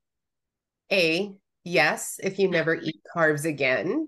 a, 0.92 1.34
yes, 1.66 2.20
if 2.24 2.40
you 2.40 2.48
never 2.50 2.76
eat 2.76 3.02
carbs 3.16 3.46
again. 3.46 4.08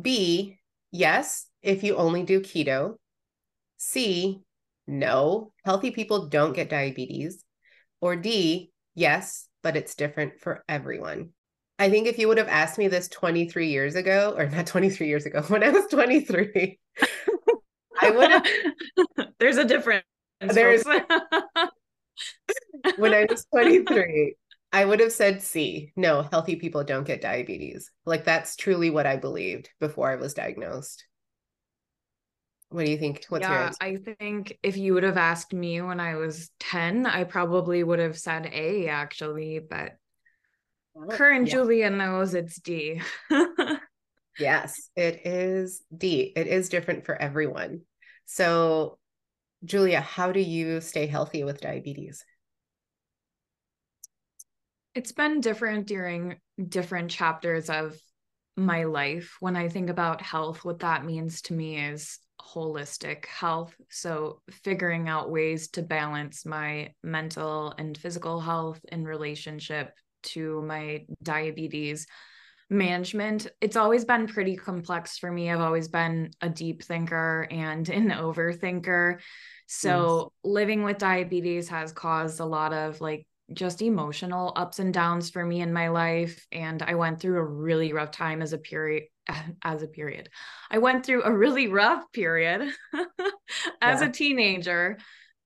B, 0.00 0.58
yes, 0.92 1.46
if 1.62 1.82
you 1.82 1.96
only 1.96 2.22
do 2.22 2.40
keto. 2.40 2.96
C, 3.76 4.40
no, 4.86 5.52
healthy 5.64 5.90
people 5.90 6.28
don't 6.28 6.54
get 6.54 6.70
diabetes. 6.70 7.44
Or 8.00 8.14
D, 8.14 8.70
yes, 8.94 9.48
but 9.62 9.76
it's 9.76 9.96
different 9.96 10.40
for 10.40 10.64
everyone. 10.68 11.30
I 11.78 11.90
think 11.90 12.06
if 12.06 12.18
you 12.18 12.28
would 12.28 12.38
have 12.38 12.48
asked 12.48 12.78
me 12.78 12.86
this 12.86 13.08
23 13.08 13.68
years 13.68 13.96
ago, 13.96 14.34
or 14.36 14.48
not 14.48 14.68
23 14.68 15.08
years 15.08 15.26
ago, 15.26 15.42
when 15.48 15.64
I 15.64 15.70
was 15.70 15.86
23, 15.86 16.78
I 18.00 18.10
would 18.10 18.30
have. 18.30 18.46
There's 19.38 19.56
a 19.56 19.64
difference. 19.64 20.04
There's. 20.40 20.84
when 22.96 23.14
I 23.14 23.26
was 23.28 23.44
23, 23.52 24.34
I 24.72 24.84
would 24.84 25.00
have 25.00 25.12
said 25.12 25.42
C. 25.42 25.92
No, 25.96 26.22
healthy 26.22 26.56
people 26.56 26.84
don't 26.84 27.06
get 27.06 27.20
diabetes. 27.20 27.90
Like 28.04 28.24
that's 28.24 28.56
truly 28.56 28.90
what 28.90 29.06
I 29.06 29.16
believed 29.16 29.70
before 29.80 30.10
I 30.10 30.16
was 30.16 30.34
diagnosed. 30.34 31.04
What 32.70 32.84
do 32.84 32.90
you 32.90 32.98
think? 32.98 33.24
What's 33.28 33.42
yeah, 33.42 33.70
I 33.80 33.96
think 33.96 34.58
if 34.64 34.76
you 34.76 34.94
would 34.94 35.04
have 35.04 35.16
asked 35.16 35.52
me 35.52 35.80
when 35.80 36.00
I 36.00 36.16
was 36.16 36.50
10, 36.58 37.06
I 37.06 37.22
probably 37.22 37.84
would 37.84 38.00
have 38.00 38.18
said 38.18 38.50
A 38.52 38.88
actually, 38.88 39.60
but 39.60 39.92
current 41.10 41.46
yeah. 41.46 41.52
Julia 41.52 41.90
knows 41.90 42.34
it's 42.34 42.56
D. 42.56 43.00
yes, 44.40 44.90
it 44.96 45.24
is 45.24 45.82
D. 45.96 46.32
It 46.34 46.48
is 46.48 46.68
different 46.68 47.06
for 47.06 47.14
everyone. 47.14 47.82
So, 48.26 48.98
Julia, 49.64 50.00
how 50.00 50.32
do 50.32 50.40
you 50.40 50.80
stay 50.80 51.06
healthy 51.06 51.44
with 51.44 51.60
diabetes? 51.60 52.24
It's 54.94 55.12
been 55.12 55.40
different 55.40 55.86
during 55.86 56.36
different 56.68 57.10
chapters 57.10 57.70
of 57.70 57.98
my 58.56 58.84
life. 58.84 59.36
When 59.40 59.56
I 59.56 59.68
think 59.68 59.90
about 59.90 60.22
health, 60.22 60.64
what 60.64 60.80
that 60.80 61.04
means 61.04 61.42
to 61.42 61.54
me 61.54 61.78
is 61.78 62.18
holistic 62.40 63.26
health. 63.26 63.74
So, 63.90 64.42
figuring 64.62 65.08
out 65.08 65.30
ways 65.30 65.68
to 65.70 65.82
balance 65.82 66.44
my 66.44 66.92
mental 67.02 67.74
and 67.78 67.96
physical 67.96 68.40
health 68.40 68.80
in 68.92 69.04
relationship 69.04 69.92
to 70.24 70.62
my 70.62 71.04
diabetes 71.22 72.06
management. 72.74 73.46
It's 73.60 73.76
always 73.76 74.04
been 74.04 74.26
pretty 74.26 74.56
complex 74.56 75.18
for 75.18 75.30
me. 75.30 75.50
I've 75.50 75.60
always 75.60 75.88
been 75.88 76.30
a 76.40 76.48
deep 76.48 76.82
thinker 76.82 77.46
and 77.50 77.88
an 77.88 78.10
overthinker. 78.10 79.20
So, 79.66 80.32
yes. 80.44 80.52
living 80.52 80.82
with 80.82 80.98
diabetes 80.98 81.68
has 81.70 81.92
caused 81.92 82.40
a 82.40 82.44
lot 82.44 82.72
of 82.72 83.00
like 83.00 83.26
just 83.52 83.82
emotional 83.82 84.52
ups 84.56 84.78
and 84.78 84.94
downs 84.94 85.30
for 85.30 85.44
me 85.44 85.60
in 85.60 85.72
my 85.72 85.88
life 85.88 86.46
and 86.50 86.82
i 86.82 86.94
went 86.94 87.20
through 87.20 87.36
a 87.36 87.44
really 87.44 87.92
rough 87.92 88.10
time 88.10 88.40
as 88.40 88.54
a 88.54 88.58
period 88.58 89.04
as 89.62 89.82
a 89.82 89.86
period 89.86 90.30
i 90.70 90.78
went 90.78 91.04
through 91.04 91.22
a 91.22 91.32
really 91.32 91.68
rough 91.68 92.10
period 92.12 92.62
as 93.82 94.00
yeah. 94.00 94.06
a 94.06 94.10
teenager 94.10 94.98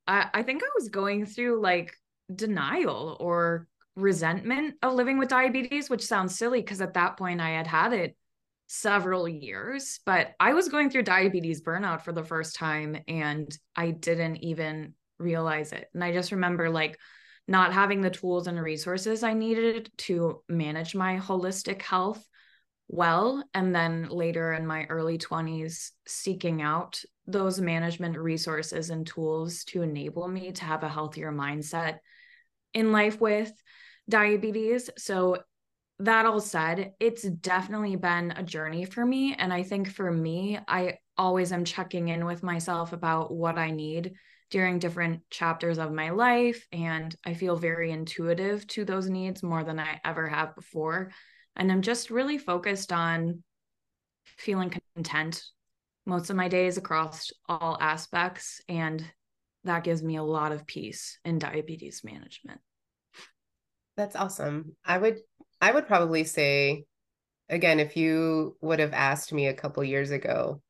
I, 0.06 0.26
I 0.32 0.42
think 0.44 0.62
i 0.62 0.68
was 0.78 0.90
going 0.90 1.26
through 1.26 1.60
like 1.60 1.92
denial 2.32 3.16
or 3.18 3.66
resentment 3.98 4.74
of 4.82 4.94
living 4.94 5.18
with 5.18 5.28
diabetes 5.28 5.90
which 5.90 6.06
sounds 6.06 6.36
silly 6.36 6.60
because 6.60 6.80
at 6.80 6.94
that 6.94 7.16
point 7.16 7.40
i 7.40 7.50
had 7.50 7.66
had 7.66 7.92
it 7.92 8.16
several 8.66 9.28
years 9.28 10.00
but 10.04 10.34
i 10.38 10.52
was 10.52 10.68
going 10.68 10.90
through 10.90 11.02
diabetes 11.02 11.62
burnout 11.62 12.02
for 12.02 12.12
the 12.12 12.24
first 12.24 12.54
time 12.54 12.96
and 13.08 13.58
i 13.74 13.90
didn't 13.90 14.36
even 14.36 14.92
realize 15.18 15.72
it 15.72 15.88
and 15.94 16.04
i 16.04 16.12
just 16.12 16.32
remember 16.32 16.68
like 16.70 16.98
not 17.48 17.72
having 17.72 18.02
the 18.02 18.10
tools 18.10 18.46
and 18.46 18.62
resources 18.62 19.22
I 19.22 19.32
needed 19.32 19.90
to 19.98 20.42
manage 20.48 20.94
my 20.94 21.16
holistic 21.16 21.80
health 21.80 22.22
well. 22.88 23.42
And 23.54 23.74
then 23.74 24.08
later 24.10 24.52
in 24.52 24.66
my 24.66 24.84
early 24.84 25.16
20s, 25.18 25.90
seeking 26.06 26.60
out 26.60 27.02
those 27.26 27.60
management 27.60 28.18
resources 28.18 28.90
and 28.90 29.06
tools 29.06 29.64
to 29.64 29.82
enable 29.82 30.28
me 30.28 30.52
to 30.52 30.64
have 30.64 30.82
a 30.82 30.88
healthier 30.88 31.32
mindset 31.32 31.98
in 32.74 32.92
life 32.92 33.18
with 33.18 33.50
diabetes. 34.08 34.90
So, 34.96 35.38
that 36.00 36.26
all 36.26 36.40
said, 36.40 36.92
it's 37.00 37.22
definitely 37.24 37.96
been 37.96 38.32
a 38.36 38.42
journey 38.42 38.84
for 38.84 39.04
me. 39.04 39.34
And 39.34 39.52
I 39.52 39.64
think 39.64 39.90
for 39.90 40.10
me, 40.10 40.58
I 40.68 40.98
always 41.16 41.52
am 41.52 41.64
checking 41.64 42.08
in 42.08 42.24
with 42.24 42.44
myself 42.44 42.92
about 42.92 43.34
what 43.34 43.58
I 43.58 43.72
need 43.72 44.14
during 44.50 44.78
different 44.78 45.28
chapters 45.28 45.78
of 45.78 45.92
my 45.92 46.10
life. 46.10 46.66
And 46.72 47.14
I 47.24 47.34
feel 47.34 47.56
very 47.56 47.90
intuitive 47.90 48.66
to 48.68 48.84
those 48.84 49.10
needs 49.10 49.42
more 49.42 49.64
than 49.64 49.80
I 49.80 50.00
ever 50.04 50.28
have 50.28 50.54
before. 50.54 51.10
And 51.56 51.70
I'm 51.70 51.82
just 51.82 52.10
really 52.10 52.38
focused 52.38 52.92
on 52.92 53.42
feeling 54.24 54.72
content 54.94 55.42
most 56.06 56.30
of 56.30 56.36
my 56.36 56.48
days 56.48 56.76
across 56.76 57.30
all 57.48 57.76
aspects. 57.80 58.60
And 58.68 59.04
that 59.64 59.84
gives 59.84 60.02
me 60.02 60.16
a 60.16 60.22
lot 60.22 60.52
of 60.52 60.66
peace 60.66 61.18
in 61.24 61.40
diabetes 61.40 62.02
management. 62.04 62.60
That's 63.98 64.14
awesome. 64.14 64.76
I 64.86 64.96
would 64.96 65.18
I 65.60 65.72
would 65.72 65.88
probably 65.88 66.22
say 66.22 66.84
again 67.48 67.80
if 67.80 67.96
you 67.96 68.56
would 68.60 68.78
have 68.78 68.92
asked 68.92 69.32
me 69.32 69.48
a 69.48 69.54
couple 69.54 69.82
years 69.82 70.12
ago, 70.12 70.62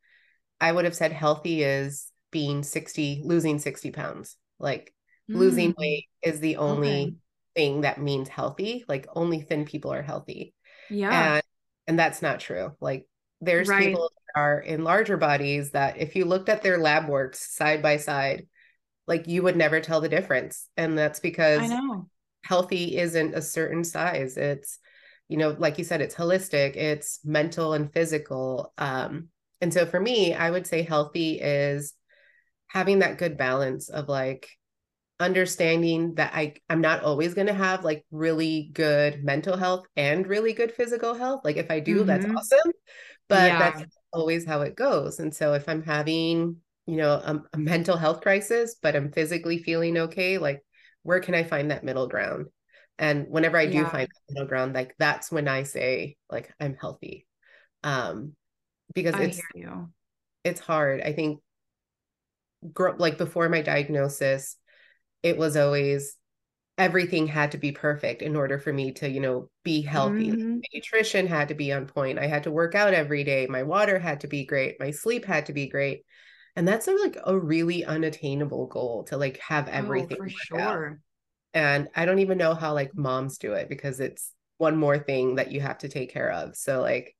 I 0.61 0.73
would 0.73 0.87
have 0.87 0.97
said 0.97 1.13
healthy 1.13 1.63
is 1.63 2.11
being 2.31 2.63
60 2.63 3.23
losing 3.25 3.59
60 3.59 3.91
pounds 3.91 4.37
like 4.59 4.95
mm. 5.31 5.37
losing 5.37 5.75
weight 5.79 6.07
is 6.23 6.41
the 6.41 6.57
only 6.57 7.03
okay. 7.03 7.15
thing 7.55 7.81
that 7.83 8.01
means 8.01 8.29
healthy 8.29 8.85
like 8.87 9.07
only 9.15 9.41
thin 9.41 9.65
people 9.65 9.93
are 9.93 10.03
healthy 10.03 10.55
yeah 10.91 11.35
and 11.35 11.43
and 11.87 11.99
that's 11.99 12.21
not 12.21 12.41
true 12.41 12.73
like 12.81 13.07
there's 13.41 13.69
right. 13.69 13.89
people 13.89 14.11
that 14.35 14.41
are 14.41 14.61
in 14.61 14.85
larger 14.85 15.17
bodies 15.17 15.71
that 15.71 15.97
if 15.97 16.17
you 16.17 16.27
looked 16.27 16.51
at 16.51 16.63
their 16.63 16.77
lab 16.77 17.09
works 17.09 17.55
side 17.55 17.83
by 17.83 17.97
side 17.97 18.47
like 19.07 19.27
you 19.27 19.43
would 19.43 19.57
never 19.57 19.81
tell 19.81 20.03
the 20.03 20.09
difference 20.11 20.69
and 20.77 20.99
that's 20.99 21.21
because 21.21 21.63
I 21.63 21.67
know 21.67 22.11
healthy 22.49 22.97
isn't 22.97 23.35
a 23.35 23.43
certain 23.43 23.85
size 23.85 24.37
it's 24.39 24.79
you 25.29 25.37
know 25.37 25.55
like 25.59 25.77
you 25.77 25.85
said 25.85 26.01
it's 26.01 26.15
holistic 26.15 26.77
it's 26.77 27.21
mental 27.25 27.75
and 27.75 27.93
physical 27.93 28.73
um 28.79 29.29
and 29.61 29.73
so 29.73 29.85
for 29.85 30.01
me 30.01 30.33
i 30.35 30.51
would 30.51 30.67
say 30.67 30.83
healthy 30.83 31.39
is 31.41 31.93
having 32.69 33.01
that 33.01 33.19
good 33.19 33.37
balance 33.37 33.91
of 33.91 34.09
like 34.09 34.49
understanding 35.21 36.15
that 36.15 36.33
I 36.33 36.55
I'm 36.69 36.81
not 36.81 37.03
always 37.03 37.35
going 37.35 37.49
to 37.49 37.55
have 37.55 37.85
like 37.85 38.05
really 38.11 38.71
good 38.73 39.25
mental 39.25 39.57
health 39.57 39.87
and 39.97 40.27
really 40.27 40.53
good 40.53 40.73
physical 40.73 41.15
health. 41.15 41.41
Like 41.45 41.57
if 41.57 41.71
I 41.71 41.81
do, 41.81 41.99
mm-hmm. 41.99 42.07
that's 42.07 42.27
awesome. 42.27 42.73
But 43.29 43.49
yeah. 43.49 43.59
that's 43.59 43.97
always 44.13 44.47
how 44.47 44.63
it 44.63 44.77
goes. 44.77 45.19
And 45.19 45.35
so 45.35 45.55
if 45.55 45.69
I'm 45.69 45.83
having, 45.83 46.57
you 46.87 46.97
know, 46.97 47.11
a, 47.11 47.43
a 47.53 47.59
mental 47.59 47.97
health 47.97 48.21
crisis, 48.21 48.77
but 48.81 48.97
I'm 48.97 49.13
physically 49.13 49.59
feeling 49.59 49.99
okay, 49.99 50.39
like 50.39 50.63
where 51.09 51.21
can 51.21 51.35
I 51.35 51.43
find 51.43 51.71
that 51.71 51.85
middle 51.85 52.07
ground? 52.07 52.49
And 52.99 53.29
whenever 53.31 53.57
I 53.57 53.65
do 53.65 53.79
yeah. 53.79 53.89
find 53.89 54.07
that 54.07 54.35
middle 54.35 54.47
ground, 54.47 54.75
like 54.75 54.95
that's 54.99 55.33
when 55.33 55.49
I 55.49 55.63
say, 55.63 56.19
like, 56.31 56.53
I'm 56.61 56.77
healthy. 56.79 57.27
Um, 57.83 58.35
because 58.95 59.15
I 59.15 59.23
it's 59.23 59.41
it's 60.45 60.61
hard. 60.61 61.01
I 61.01 61.15
think 61.15 61.41
grow 62.75 62.95
like 62.99 63.17
before 63.17 63.49
my 63.49 63.63
diagnosis, 63.63 64.57
it 65.23 65.39
was 65.39 65.57
always 65.57 66.15
everything 66.77 67.27
had 67.27 67.53
to 67.53 67.59
be 67.59 67.73
perfect 67.73 68.21
in 68.21 68.37
order 68.37 68.59
for 68.59 68.71
me 68.71 68.93
to, 68.93 69.09
you 69.09 69.21
know, 69.21 69.49
be 69.65 69.81
healthy. 69.81 70.31
Mm-hmm. 70.31 70.59
nutrition 70.75 71.27
had 71.27 71.49
to 71.49 71.55
be 71.55 71.73
on 71.73 71.87
point. 71.87 72.19
I 72.19 72.27
had 72.27 72.43
to 72.43 72.51
work 72.51 72.75
out 72.75 72.93
every 72.93 73.25
day. 73.25 73.47
My 73.47 73.63
water 73.63 73.99
had 73.99 74.21
to 74.21 74.27
be 74.27 74.45
great. 74.45 74.79
My 74.79 74.91
sleep 74.91 75.25
had 75.25 75.47
to 75.47 75.55
be 75.55 75.71
great. 75.71 76.03
And 76.59 76.67
that's 76.67 76.89
a, 76.89 76.93
like 76.93 77.17
a 77.25 77.39
really 77.39 77.85
unattainable 77.85 78.67
goal 78.67 79.05
to 79.05 79.17
like 79.17 79.39
have 79.39 79.69
oh, 79.69 79.73
everything. 79.73 80.19
Oh, 80.21 80.25
for 80.25 80.29
sure. 80.29 80.91
Out. 80.91 80.97
And 81.55 81.89
I 81.95 82.05
don't 82.05 82.19
even 82.19 82.37
know 82.37 82.53
how 82.53 82.75
like 82.75 82.97
moms 82.97 83.39
do 83.39 83.53
it 83.53 83.69
because 83.69 84.01
it's 84.01 84.33
one 84.57 84.77
more 84.77 84.99
thing 84.99 85.37
that 85.37 85.53
you 85.53 85.61
have 85.61 85.79
to 85.79 85.89
take 85.89 86.13
care 86.13 86.33
of. 86.33 86.57
So 86.57 86.81
like 86.81 87.15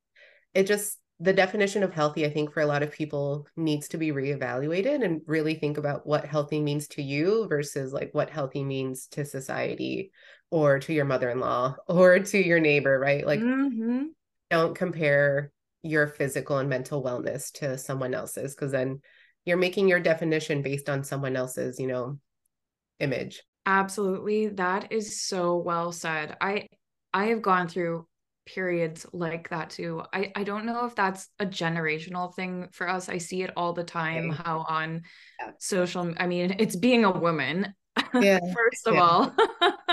it 0.55 0.65
just 0.65 0.99
the 1.21 1.33
definition 1.33 1.85
of 1.85 1.95
healthy, 1.95 2.27
I 2.27 2.31
think, 2.31 2.53
for 2.53 2.63
a 2.63 2.67
lot 2.67 2.83
of 2.83 2.91
people 2.91 3.47
needs 3.57 3.87
to 3.91 3.97
be 3.97 4.11
reevaluated 4.11 5.05
and 5.05 5.21
really 5.29 5.55
think 5.55 5.79
about 5.79 6.05
what 6.05 6.25
healthy 6.25 6.61
means 6.61 6.89
to 6.89 7.03
you 7.03 7.47
versus 7.49 7.93
like 7.93 8.11
what 8.15 8.31
healthy 8.31 8.65
means 8.65 9.07
to 9.13 9.25
society 9.25 10.11
or 10.51 10.81
to 10.81 10.93
your 10.93 11.05
mother 11.05 11.31
in 11.31 11.39
law 11.39 11.77
or 11.87 12.19
to 12.19 12.45
your 12.45 12.59
neighbor, 12.59 12.99
right? 12.99 13.25
Like, 13.25 13.39
mm-hmm. 13.39 14.07
don't 14.51 14.75
compare 14.75 15.53
your 15.83 16.09
physical 16.09 16.59
and 16.59 16.69
mental 16.69 17.05
wellness 17.05 17.53
to 17.53 17.79
someone 17.79 18.15
else's 18.15 18.57
because 18.57 18.73
then 18.73 19.01
you're 19.45 19.57
making 19.57 19.89
your 19.89 20.01
definition 20.01 20.63
based 20.63 20.89
on 20.89 21.05
someone 21.05 21.37
else's, 21.37 21.79
you 21.79 21.87
know, 21.87 22.19
image. 23.01 23.43
Absolutely. 23.67 24.49
That 24.49 24.93
is 24.93 25.21
so 25.21 25.57
well 25.57 25.93
said. 25.93 26.37
I 26.41 26.69
I 27.13 27.27
have 27.27 27.43
gone 27.43 27.69
through 27.69 28.07
periods 28.47 29.07
like 29.13 29.51
that 29.51 29.71
too. 29.71 30.03
I, 30.13 30.33
I 30.35 30.43
don't 30.43 30.65
know 30.65 30.87
if 30.87 30.95
that's 30.95 31.29
a 31.39 31.45
generational 31.45 32.35
thing 32.35 32.69
for 32.73 32.89
us. 32.89 33.09
I 33.09 33.19
see 33.19 33.43
it 33.43 33.51
all 33.57 33.75
the 33.75 33.85
time 33.85 34.31
okay. 34.31 34.43
how 34.43 34.65
on 34.69 35.03
yeah. 35.41 35.53
social 35.59 36.15
I 36.17 36.27
mean 36.27 36.57
it's 36.59 36.77
being 36.77 37.05
a 37.05 37.11
woman 37.11 37.75
yeah. 38.15 38.39
first 38.55 38.87
of 38.87 38.95
yeah. 38.95 39.01
all. 39.01 39.35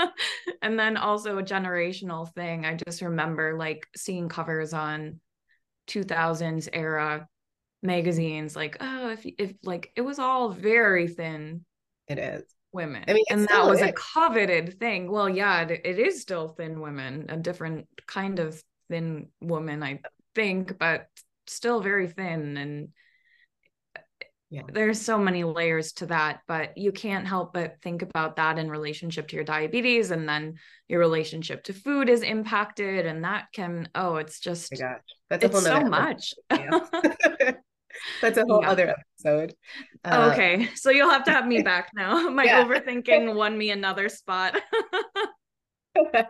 and 0.62 0.78
then 0.78 0.96
also 0.96 1.38
a 1.38 1.42
generational 1.42 2.32
thing. 2.34 2.64
I 2.64 2.74
just 2.74 3.02
remember 3.02 3.58
like 3.58 3.86
seeing 3.94 4.28
covers 4.28 4.72
on 4.72 5.20
2000s 5.88 6.68
era 6.72 7.28
magazines 7.82 8.56
like 8.56 8.76
oh 8.80 9.10
if 9.10 9.24
if 9.38 9.54
like 9.62 9.92
it 9.96 10.02
was 10.02 10.18
all 10.18 10.50
very 10.50 11.08
thin. 11.08 11.64
It 12.08 12.18
is 12.18 12.44
women. 12.76 13.04
I 13.08 13.14
mean, 13.14 13.24
and 13.30 13.48
that 13.48 13.66
was 13.66 13.80
is. 13.80 13.88
a 13.88 13.92
coveted 13.92 14.78
thing. 14.78 15.10
Well, 15.10 15.28
yeah, 15.28 15.62
it, 15.62 15.80
it 15.84 15.98
is 15.98 16.20
still 16.20 16.48
thin 16.48 16.80
women, 16.80 17.26
a 17.28 17.36
different 17.36 17.88
kind 18.06 18.38
of 18.38 18.62
thin 18.88 19.28
woman, 19.40 19.82
I 19.82 20.00
think, 20.36 20.78
but 20.78 21.08
still 21.48 21.80
very 21.80 22.06
thin. 22.06 22.56
And 22.56 22.88
yeah. 24.50 24.62
there's 24.72 25.00
so 25.00 25.18
many 25.18 25.42
layers 25.42 25.94
to 25.94 26.06
that, 26.06 26.40
but 26.46 26.78
you 26.78 26.92
can't 26.92 27.26
help 27.26 27.54
but 27.54 27.80
think 27.82 28.02
about 28.02 28.36
that 28.36 28.58
in 28.58 28.70
relationship 28.70 29.28
to 29.28 29.36
your 29.36 29.44
diabetes. 29.44 30.12
And 30.12 30.28
then 30.28 30.54
your 30.86 31.00
relationship 31.00 31.64
to 31.64 31.72
food 31.72 32.08
is 32.08 32.22
impacted. 32.22 33.06
And 33.06 33.24
that 33.24 33.46
can, 33.52 33.88
oh, 33.94 34.16
it's 34.16 34.38
just, 34.38 34.72
oh 34.80 34.94
that's 35.30 35.44
it's 35.44 35.62
so 35.62 35.80
much. 35.80 36.34
That's 38.20 38.38
a 38.38 38.44
whole 38.46 38.62
yeah. 38.62 38.70
other 38.70 38.94
episode. 38.98 39.54
Uh, 40.04 40.30
okay. 40.32 40.68
So 40.74 40.90
you'll 40.90 41.10
have 41.10 41.24
to 41.24 41.30
have 41.30 41.46
me 41.46 41.62
back 41.62 41.90
now. 41.94 42.28
My 42.30 42.44
yeah. 42.44 42.64
overthinking 42.64 43.34
won 43.34 43.56
me 43.56 43.70
another 43.70 44.08
spot. 44.08 44.60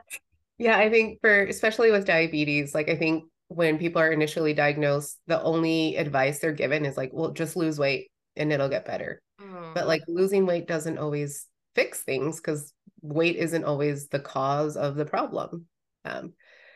yeah, 0.58 0.78
I 0.78 0.90
think 0.90 1.20
for 1.20 1.44
especially 1.44 1.90
with 1.90 2.06
diabetes, 2.06 2.74
like 2.74 2.88
I 2.88 2.96
think 2.96 3.24
when 3.48 3.78
people 3.78 4.00
are 4.00 4.12
initially 4.12 4.54
diagnosed, 4.54 5.18
the 5.26 5.42
only 5.42 5.96
advice 5.96 6.38
they're 6.38 6.52
given 6.52 6.84
is 6.84 6.96
like, 6.96 7.10
well, 7.12 7.32
just 7.32 7.56
lose 7.56 7.78
weight 7.78 8.10
and 8.36 8.52
it'll 8.52 8.68
get 8.68 8.86
better. 8.86 9.20
Mm. 9.40 9.74
But 9.74 9.86
like 9.86 10.02
losing 10.08 10.46
weight 10.46 10.66
doesn't 10.66 10.98
always 10.98 11.46
fix 11.74 12.02
things 12.02 12.36
because 12.36 12.72
weight 13.02 13.36
isn't 13.36 13.64
always 13.64 14.08
the 14.08 14.20
cause 14.20 14.76
of 14.76 14.96
the 14.96 15.04
problem. 15.04 15.66
Um, 16.04 16.32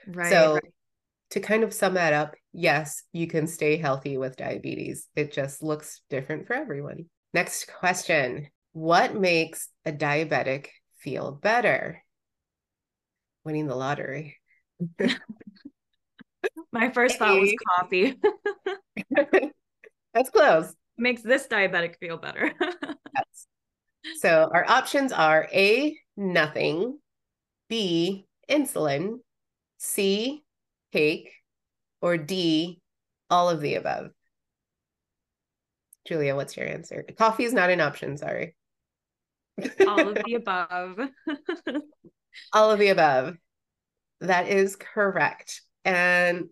right. 0.06 0.30
So 0.30 0.54
right 0.54 0.62
to 1.30 1.40
kind 1.40 1.64
of 1.64 1.72
sum 1.72 1.94
that 1.94 2.12
up, 2.12 2.34
yes, 2.52 3.02
you 3.12 3.26
can 3.26 3.46
stay 3.46 3.76
healthy 3.76 4.16
with 4.16 4.36
diabetes. 4.36 5.08
It 5.16 5.32
just 5.32 5.62
looks 5.62 6.02
different 6.10 6.46
for 6.46 6.54
everyone. 6.54 7.06
Next 7.32 7.70
question 7.72 8.48
What 8.72 9.14
makes 9.14 9.68
a 9.84 9.92
diabetic 9.92 10.68
feel 10.98 11.32
better? 11.32 12.02
Winning 13.44 13.66
the 13.66 13.74
lottery. 13.74 14.38
My 16.72 16.90
first 16.90 17.18
thought 17.18 17.40
was 17.40 17.52
coffee. 17.78 18.16
That's 20.14 20.30
close. 20.30 20.74
Makes 20.96 21.22
this 21.22 21.46
diabetic 21.46 21.96
feel 21.98 22.18
better. 22.18 22.52
yes. 22.60 23.46
So 24.18 24.50
our 24.52 24.68
options 24.68 25.12
are 25.12 25.48
A, 25.52 25.96
nothing, 26.16 26.98
B, 27.68 28.26
insulin, 28.48 29.18
C, 29.78 30.44
cake, 30.92 31.30
or 32.00 32.16
D, 32.16 32.80
all 33.28 33.48
of 33.48 33.60
the 33.60 33.74
above? 33.74 34.10
Julia, 36.06 36.34
what's 36.34 36.56
your 36.56 36.66
answer? 36.66 37.04
Coffee 37.16 37.44
is 37.44 37.52
not 37.52 37.70
an 37.70 37.80
option, 37.80 38.16
sorry. 38.16 38.54
all 39.86 40.08
of 40.08 40.14
the 40.24 40.34
above. 40.34 40.98
all 42.52 42.70
of 42.70 42.78
the 42.78 42.88
above. 42.88 43.36
That 44.20 44.48
is 44.48 44.76
correct. 44.76 45.62
And 45.84 46.48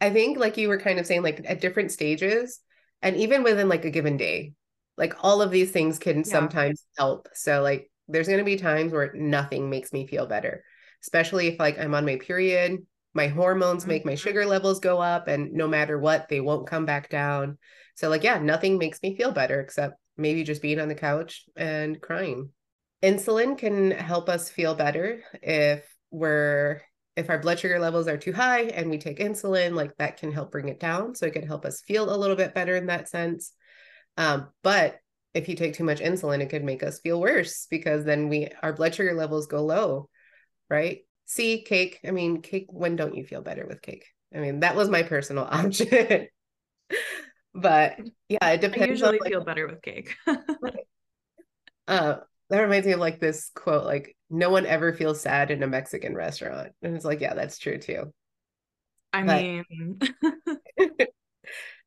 I 0.00 0.10
think, 0.10 0.38
like 0.38 0.56
you 0.56 0.68
were 0.68 0.78
kind 0.78 0.98
of 0.98 1.06
saying, 1.06 1.22
like 1.22 1.44
at 1.46 1.60
different 1.60 1.92
stages, 1.92 2.60
and 3.02 3.16
even 3.16 3.42
within 3.42 3.68
like 3.68 3.84
a 3.84 3.90
given 3.90 4.16
day, 4.16 4.52
like 4.96 5.14
all 5.24 5.42
of 5.42 5.50
these 5.50 5.70
things 5.70 5.98
can 5.98 6.18
yeah. 6.18 6.22
sometimes 6.24 6.84
help. 6.96 7.28
So, 7.34 7.62
like, 7.62 7.90
there's 8.08 8.26
going 8.28 8.38
to 8.38 8.44
be 8.44 8.56
times 8.56 8.92
where 8.92 9.12
nothing 9.14 9.70
makes 9.70 9.92
me 9.92 10.06
feel 10.06 10.26
better, 10.26 10.64
especially 11.02 11.48
if 11.48 11.58
like 11.58 11.78
I'm 11.78 11.94
on 11.94 12.06
my 12.06 12.16
period 12.16 12.86
my 13.14 13.28
hormones 13.28 13.86
make 13.86 14.04
my 14.04 14.12
mm-hmm. 14.12 14.18
sugar 14.18 14.46
levels 14.46 14.80
go 14.80 15.00
up 15.00 15.28
and 15.28 15.52
no 15.52 15.66
matter 15.66 15.98
what 15.98 16.28
they 16.28 16.40
won't 16.40 16.66
come 16.66 16.84
back 16.86 17.08
down. 17.08 17.58
So 17.94 18.08
like 18.08 18.22
yeah 18.22 18.38
nothing 18.38 18.78
makes 18.78 19.02
me 19.02 19.16
feel 19.16 19.32
better 19.32 19.60
except 19.60 19.94
maybe 20.16 20.44
just 20.44 20.62
being 20.62 20.80
on 20.80 20.88
the 20.88 20.94
couch 20.94 21.44
and 21.56 22.00
crying. 22.00 22.50
Insulin 23.02 23.56
can 23.56 23.90
help 23.92 24.28
us 24.28 24.50
feel 24.50 24.74
better 24.74 25.22
if 25.42 25.84
we're 26.10 26.82
if 27.16 27.30
our 27.30 27.38
blood 27.38 27.58
sugar 27.58 27.80
levels 27.80 28.06
are 28.06 28.16
too 28.16 28.32
high 28.32 28.62
and 28.62 28.90
we 28.90 28.98
take 28.98 29.18
insulin 29.18 29.74
like 29.74 29.96
that 29.96 30.18
can 30.18 30.30
help 30.30 30.52
bring 30.52 30.68
it 30.68 30.78
down. 30.78 31.14
So 31.14 31.26
it 31.26 31.32
can 31.32 31.46
help 31.46 31.64
us 31.64 31.80
feel 31.80 32.14
a 32.14 32.16
little 32.16 32.36
bit 32.36 32.54
better 32.54 32.76
in 32.76 32.86
that 32.86 33.08
sense. 33.08 33.52
Um, 34.16 34.48
but 34.62 35.00
if 35.34 35.48
you 35.48 35.54
take 35.54 35.74
too 35.74 35.84
much 35.84 36.00
insulin 36.00 36.40
it 36.40 36.50
could 36.50 36.64
make 36.64 36.82
us 36.82 37.00
feel 37.00 37.20
worse 37.20 37.66
because 37.70 38.04
then 38.04 38.28
we 38.28 38.48
our 38.62 38.72
blood 38.72 38.94
sugar 38.94 39.14
levels 39.14 39.46
go 39.46 39.64
low 39.64 40.08
right 40.70 41.00
see 41.28 41.62
cake. 41.62 42.00
I 42.06 42.10
mean, 42.10 42.42
cake, 42.42 42.66
when 42.70 42.96
don't 42.96 43.14
you 43.14 43.24
feel 43.24 43.42
better 43.42 43.66
with 43.66 43.82
cake? 43.82 44.06
I 44.34 44.38
mean, 44.38 44.60
that 44.60 44.74
was 44.74 44.88
my 44.88 45.04
personal 45.04 45.44
option. 45.50 46.26
but 47.54 48.00
yeah, 48.28 48.50
it 48.50 48.60
depends. 48.60 49.02
I 49.02 49.12
usually 49.12 49.18
on, 49.18 49.24
like, 49.24 49.32
feel 49.32 49.44
better 49.44 49.68
with 49.68 49.82
cake. 49.82 50.16
uh, 51.86 52.16
that 52.50 52.60
reminds 52.60 52.86
me 52.86 52.94
of 52.94 53.00
like 53.00 53.20
this 53.20 53.50
quote, 53.54 53.84
like, 53.84 54.16
no 54.30 54.50
one 54.50 54.66
ever 54.66 54.92
feels 54.92 55.20
sad 55.20 55.50
in 55.50 55.62
a 55.62 55.68
Mexican 55.68 56.14
restaurant. 56.14 56.72
And 56.82 56.96
it's 56.96 57.04
like, 57.04 57.20
yeah, 57.20 57.34
that's 57.34 57.58
true 57.58 57.78
too. 57.78 58.12
I 59.12 59.22
but, 59.22 59.42
mean, 59.42 59.98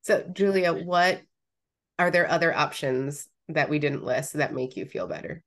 so 0.02 0.24
Julia, 0.34 0.74
what 0.74 1.22
are 2.00 2.10
there 2.10 2.30
other 2.30 2.56
options 2.56 3.28
that 3.50 3.70
we 3.70 3.80
didn't 3.80 4.04
list 4.04 4.34
that 4.34 4.54
make 4.54 4.76
you 4.76 4.86
feel 4.86 5.08
better? 5.08 5.44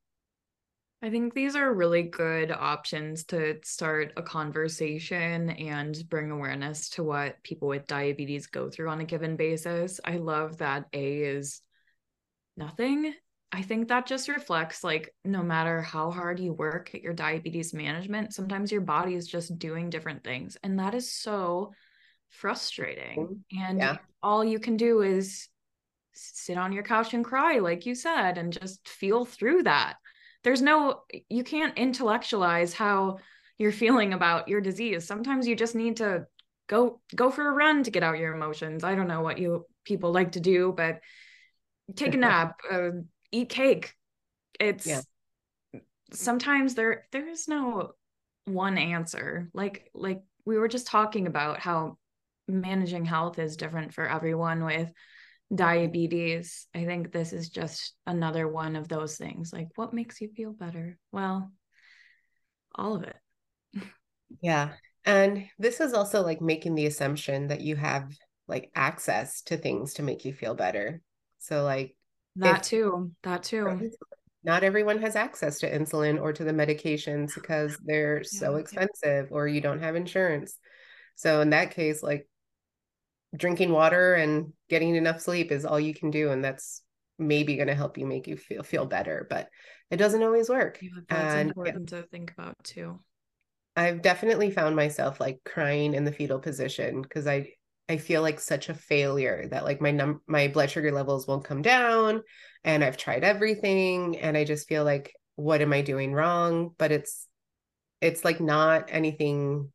I 1.04 1.10
think 1.10 1.34
these 1.34 1.54
are 1.54 1.74
really 1.74 2.04
good 2.04 2.50
options 2.50 3.24
to 3.24 3.58
start 3.62 4.14
a 4.16 4.22
conversation 4.22 5.50
and 5.50 6.02
bring 6.08 6.30
awareness 6.30 6.88
to 6.90 7.02
what 7.04 7.42
people 7.42 7.68
with 7.68 7.86
diabetes 7.86 8.46
go 8.46 8.70
through 8.70 8.88
on 8.88 9.02
a 9.02 9.04
given 9.04 9.36
basis. 9.36 10.00
I 10.02 10.16
love 10.16 10.56
that 10.58 10.86
A 10.94 11.18
is 11.18 11.60
nothing. 12.56 13.12
I 13.52 13.60
think 13.60 13.88
that 13.88 14.06
just 14.06 14.28
reflects 14.30 14.82
like 14.82 15.14
no 15.26 15.42
matter 15.42 15.82
how 15.82 16.10
hard 16.10 16.40
you 16.40 16.54
work 16.54 16.94
at 16.94 17.02
your 17.02 17.12
diabetes 17.12 17.74
management, 17.74 18.32
sometimes 18.32 18.72
your 18.72 18.80
body 18.80 19.14
is 19.14 19.28
just 19.28 19.58
doing 19.58 19.90
different 19.90 20.24
things. 20.24 20.56
And 20.62 20.78
that 20.78 20.94
is 20.94 21.12
so 21.12 21.74
frustrating. 22.30 23.18
Mm-hmm. 23.18 23.62
And 23.62 23.78
yeah. 23.78 23.96
all 24.22 24.42
you 24.42 24.58
can 24.58 24.78
do 24.78 25.02
is 25.02 25.50
sit 26.14 26.56
on 26.56 26.72
your 26.72 26.82
couch 26.82 27.12
and 27.12 27.22
cry, 27.22 27.58
like 27.58 27.84
you 27.84 27.94
said, 27.94 28.38
and 28.38 28.54
just 28.54 28.88
feel 28.88 29.26
through 29.26 29.64
that 29.64 29.96
there's 30.44 30.62
no 30.62 31.02
you 31.28 31.42
can't 31.42 31.76
intellectualize 31.76 32.72
how 32.72 33.18
you're 33.58 33.72
feeling 33.72 34.12
about 34.12 34.48
your 34.48 34.60
disease. 34.60 35.06
Sometimes 35.06 35.46
you 35.46 35.56
just 35.56 35.74
need 35.74 35.96
to 35.96 36.26
go 36.68 37.00
go 37.14 37.30
for 37.30 37.48
a 37.48 37.52
run 37.52 37.82
to 37.82 37.90
get 37.90 38.02
out 38.02 38.18
your 38.18 38.34
emotions. 38.34 38.84
I 38.84 38.94
don't 38.94 39.08
know 39.08 39.22
what 39.22 39.38
you 39.38 39.66
people 39.84 40.12
like 40.12 40.32
to 40.32 40.40
do 40.40 40.72
but 40.76 41.00
take 41.96 42.14
a 42.14 42.16
nap 42.18 42.60
uh, 42.70 42.90
eat 43.32 43.48
cake. 43.48 43.94
It's 44.60 44.86
yeah. 44.86 45.00
sometimes 46.12 46.74
there 46.74 47.06
there 47.10 47.28
is 47.28 47.48
no 47.48 47.92
one 48.44 48.78
answer. 48.78 49.50
Like 49.54 49.90
like 49.94 50.22
we 50.44 50.58
were 50.58 50.68
just 50.68 50.86
talking 50.86 51.26
about 51.26 51.58
how 51.58 51.96
managing 52.46 53.06
health 53.06 53.38
is 53.38 53.56
different 53.56 53.94
for 53.94 54.06
everyone 54.06 54.64
with 54.64 54.90
diabetes 55.54 56.66
i 56.74 56.84
think 56.84 57.12
this 57.12 57.32
is 57.32 57.48
just 57.48 57.94
another 58.06 58.48
one 58.48 58.76
of 58.76 58.88
those 58.88 59.16
things 59.16 59.52
like 59.52 59.68
what 59.76 59.94
makes 59.94 60.20
you 60.20 60.28
feel 60.28 60.52
better? 60.52 60.98
Well 61.12 61.52
all 62.74 62.96
of 62.96 63.04
it. 63.04 63.16
Yeah 64.40 64.72
and 65.04 65.48
this 65.58 65.80
is 65.80 65.92
also 65.92 66.22
like 66.22 66.40
making 66.40 66.74
the 66.74 66.86
assumption 66.86 67.48
that 67.48 67.60
you 67.60 67.76
have 67.76 68.10
like 68.48 68.70
access 68.74 69.42
to 69.42 69.56
things 69.56 69.94
to 69.94 70.02
make 70.02 70.24
you 70.24 70.32
feel 70.32 70.54
better. 70.54 71.00
So 71.38 71.62
like 71.62 71.94
that 72.36 72.56
if, 72.56 72.62
too 72.62 73.12
that 73.22 73.42
too. 73.42 73.90
not 74.44 74.64
everyone 74.64 75.00
has 75.00 75.16
access 75.16 75.60
to 75.60 75.70
insulin 75.70 76.20
or 76.20 76.32
to 76.32 76.44
the 76.44 76.52
medications 76.52 77.34
because 77.34 77.76
they're 77.84 78.18
yeah, 78.18 78.40
so 78.40 78.56
expensive 78.56 79.28
or 79.30 79.46
you 79.46 79.60
don't 79.60 79.80
have 79.82 79.96
insurance. 79.96 80.58
So 81.16 81.40
in 81.40 81.50
that 81.50 81.72
case 81.72 82.02
like 82.02 82.26
drinking 83.36 83.72
water 83.72 84.14
and 84.14 84.52
getting 84.68 84.94
enough 84.94 85.20
sleep 85.20 85.50
is 85.50 85.64
all 85.64 85.80
you 85.80 85.94
can 85.94 86.10
do 86.10 86.30
and 86.30 86.44
that's 86.44 86.82
maybe 87.18 87.56
going 87.56 87.68
to 87.68 87.74
help 87.74 87.96
you 87.96 88.06
make 88.06 88.26
you 88.26 88.36
feel 88.36 88.62
feel 88.62 88.86
better 88.86 89.26
but 89.30 89.48
it 89.90 89.96
doesn't 89.96 90.22
always 90.22 90.48
work. 90.48 90.78
Yeah, 90.82 90.90
that's 91.08 91.34
and 91.34 91.48
important 91.48 91.92
yeah, 91.92 92.00
to 92.00 92.06
think 92.08 92.32
about 92.32 92.56
too. 92.64 92.98
I've 93.76 94.02
definitely 94.02 94.50
found 94.50 94.76
myself 94.76 95.20
like 95.20 95.40
crying 95.44 95.94
in 95.94 96.04
the 96.04 96.12
fetal 96.12 96.38
position 96.38 97.02
because 97.02 97.26
i 97.26 97.48
i 97.88 97.96
feel 97.96 98.22
like 98.22 98.40
such 98.40 98.68
a 98.68 98.74
failure 98.74 99.46
that 99.50 99.64
like 99.64 99.80
my 99.80 99.90
num 99.90 100.20
my 100.26 100.48
blood 100.48 100.70
sugar 100.70 100.90
levels 100.90 101.26
won't 101.26 101.44
come 101.44 101.60
down 101.60 102.22
and 102.64 102.82
i've 102.82 102.96
tried 102.96 103.24
everything 103.24 104.16
and 104.18 104.36
i 104.36 104.44
just 104.44 104.68
feel 104.68 104.84
like 104.84 105.12
what 105.36 105.60
am 105.60 105.72
i 105.72 105.82
doing 105.82 106.12
wrong? 106.12 106.74
But 106.78 106.92
it's 106.92 107.26
it's 108.00 108.24
like 108.24 108.40
not 108.40 108.88
anything 108.88 109.72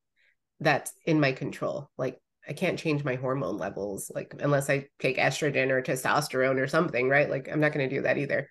that's 0.60 0.94
in 1.06 1.20
my 1.20 1.32
control. 1.32 1.90
Like 1.98 2.20
I 2.50 2.54
can't 2.54 2.80
change 2.80 3.04
my 3.04 3.16
hormone 3.16 3.58
levels, 3.58 4.12
like 4.14 4.34
unless 4.40 4.70
I 4.72 4.88
take 4.98 5.18
estrogen 5.18 5.70
or 5.70 5.84
testosterone 5.84 6.60
or 6.60 6.68
something, 6.68 7.08
right? 7.08 7.30
Like 7.30 7.48
I'm 7.48 7.60
not 7.60 7.74
going 7.74 7.88
to 7.88 7.96
do 7.96 8.02
that 8.02 8.18
either. 8.18 8.50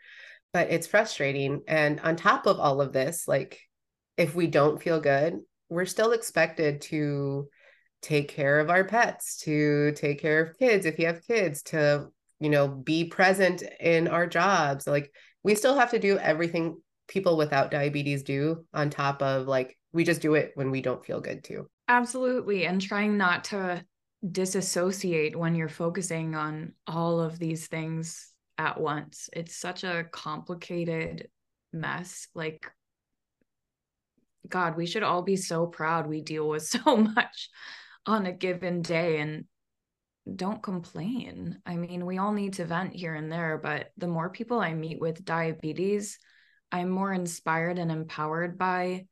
But 0.53 0.71
it's 0.71 0.87
frustrating. 0.87 1.63
And 1.67 1.99
on 2.01 2.15
top 2.15 2.47
of 2.47 2.61
all 2.61 2.81
of 2.81 2.93
this, 2.93 3.27
like 3.27 3.61
if 4.17 4.35
we 4.37 4.47
don't 4.47 4.81
feel 4.81 5.01
good, 5.01 5.41
we're 5.69 5.85
still 5.85 6.13
expected 6.13 6.81
to 6.83 7.49
take 8.01 8.29
care 8.29 8.61
of 8.61 8.71
our 8.71 8.85
pets, 8.85 9.39
to 9.39 9.93
take 9.93 10.21
care 10.21 10.41
of 10.41 10.59
kids 10.59 10.87
if 10.87 10.99
you 10.99 11.07
have 11.07 11.27
kids, 11.27 11.63
to, 11.65 12.07
you 12.39 12.51
know, 12.51 12.69
be 12.69 13.05
present 13.05 13.65
in 13.81 14.07
our 14.07 14.29
jobs. 14.29 14.87
Like 14.87 15.13
we 15.43 15.57
still 15.57 15.77
have 15.77 15.91
to 15.91 15.99
do 15.99 16.19
everything 16.19 16.81
people 17.09 17.37
without 17.37 17.73
diabetes 17.73 18.23
do 18.23 18.65
on 18.73 18.91
top 18.91 19.23
of 19.23 19.49
like 19.49 19.77
we 19.93 20.05
just 20.05 20.21
do 20.21 20.35
it 20.35 20.53
when 20.55 20.71
we 20.71 20.83
don't 20.83 21.05
feel 21.05 21.21
good 21.21 21.43
too. 21.43 21.69
Absolutely. 21.89 22.67
And 22.67 22.81
trying 22.81 23.17
not 23.17 23.45
to 23.45 23.83
disassociate 24.27 25.37
when 25.37 25.55
you're 25.55 25.69
focusing 25.69 26.35
on 26.35 26.73
all 26.87 27.21
of 27.21 27.39
these 27.39 27.67
things 27.67 28.33
at 28.57 28.81
once. 28.81 29.31
It's 29.33 29.57
such 29.57 29.85
a 29.85 30.07
complicated 30.11 31.29
mess. 31.73 32.29
Like, 32.35 32.71
God, 34.49 34.77
we 34.77 34.87
should 34.87 35.03
all 35.03 35.23
be 35.23 35.37
so 35.37 35.67
proud 35.67 36.07
we 36.07 36.21
deal 36.21 36.49
with 36.49 36.63
so 36.67 36.97
much 36.97 37.51
on 38.07 38.27
a 38.27 38.33
given 38.33 38.83
day 38.83 39.21
and 39.21 39.45
don't 40.35 40.63
complain. 40.63 41.61
I 41.65 41.77
mean, 41.77 42.05
we 42.05 42.19
all 42.19 42.33
need 42.33 42.55
to 42.55 42.65
vent 42.65 42.95
here 42.95 43.15
and 43.15 43.31
there, 43.31 43.59
but 43.59 43.91
the 43.97 44.09
more 44.09 44.31
people 44.31 44.61
I 44.61 44.75
meet 44.75 45.01
with 45.01 45.25
diabetes, 45.25 46.19
I'm 46.71 46.91
more 46.91 47.13
inspired 47.13 47.79
and 47.79 47.91
empowered 47.91 48.59
by 48.59 49.07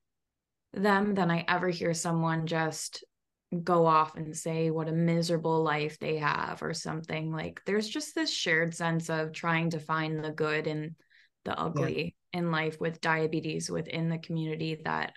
them 0.73 1.15
than 1.15 1.31
I 1.31 1.45
ever 1.49 1.69
hear 1.69 1.95
someone 1.95 2.47
just 2.47 3.05
go 3.57 3.87
off 3.87 4.17
and 4.17 4.37
say 4.37 4.71
what 4.71 4.89
a 4.89 4.93
miserable 4.93 5.63
life 5.63 5.99
they 5.99 6.17
have 6.19 6.63
or 6.63 6.75
something. 6.75 7.33
Like 7.33 7.63
there's 7.67 7.89
just 7.89 8.15
this 8.15 8.33
shared 8.33 8.75
sense 8.75 9.09
of 9.11 9.33
trying 9.33 9.71
to 9.71 9.81
find 9.81 10.23
the 10.23 10.31
good 10.31 10.67
and 10.67 10.95
the 11.45 11.59
ugly 11.59 12.17
yeah. 12.33 12.41
in 12.41 12.51
life 12.51 12.81
with 12.81 13.01
diabetes 13.01 13.71
within 13.71 14.09
the 14.09 14.19
community 14.19 14.81
that 14.85 15.13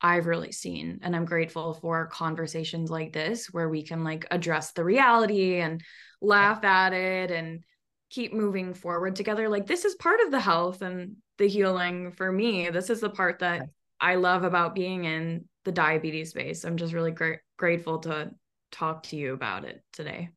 I've 0.00 0.26
really 0.26 0.52
seen. 0.52 0.98
And 1.02 1.14
I'm 1.14 1.24
grateful 1.24 1.74
for 1.74 2.06
conversations 2.06 2.90
like 2.90 3.12
this 3.12 3.46
where 3.46 3.68
we 3.68 3.84
can 3.84 4.02
like 4.02 4.26
address 4.30 4.72
the 4.72 4.84
reality 4.84 5.60
and 5.60 5.80
laugh 6.20 6.64
at 6.64 6.92
it 6.92 7.30
and 7.30 7.62
keep 8.10 8.34
moving 8.34 8.74
forward 8.74 9.16
together. 9.16 9.48
Like 9.48 9.66
this 9.66 9.84
is 9.84 9.94
part 9.94 10.20
of 10.20 10.30
the 10.30 10.40
health 10.40 10.82
and 10.82 11.16
the 11.38 11.48
healing 11.48 12.10
for 12.10 12.30
me. 12.30 12.68
This 12.70 12.90
is 12.90 13.00
the 13.00 13.10
part 13.10 13.38
that 13.38 13.68
I 14.00 14.16
love 14.16 14.42
about 14.42 14.74
being 14.74 15.04
in 15.04 15.44
the 15.64 15.72
diabetes 15.72 16.30
space. 16.30 16.64
I'm 16.64 16.76
just 16.76 16.92
really 16.92 17.12
gra- 17.12 17.40
grateful 17.56 17.98
to 18.00 18.30
talk 18.70 19.04
to 19.04 19.16
you 19.16 19.32
about 19.32 19.64
it 19.64 19.82
today. 19.92 20.30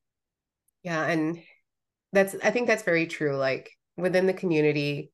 Yeah, 0.83 1.03
and 1.05 1.41
that's 2.13 2.35
I 2.43 2.51
think 2.51 2.67
that's 2.67 2.83
very 2.83 3.07
true 3.07 3.35
like 3.35 3.71
within 3.97 4.25
the 4.25 4.33
community 4.33 5.11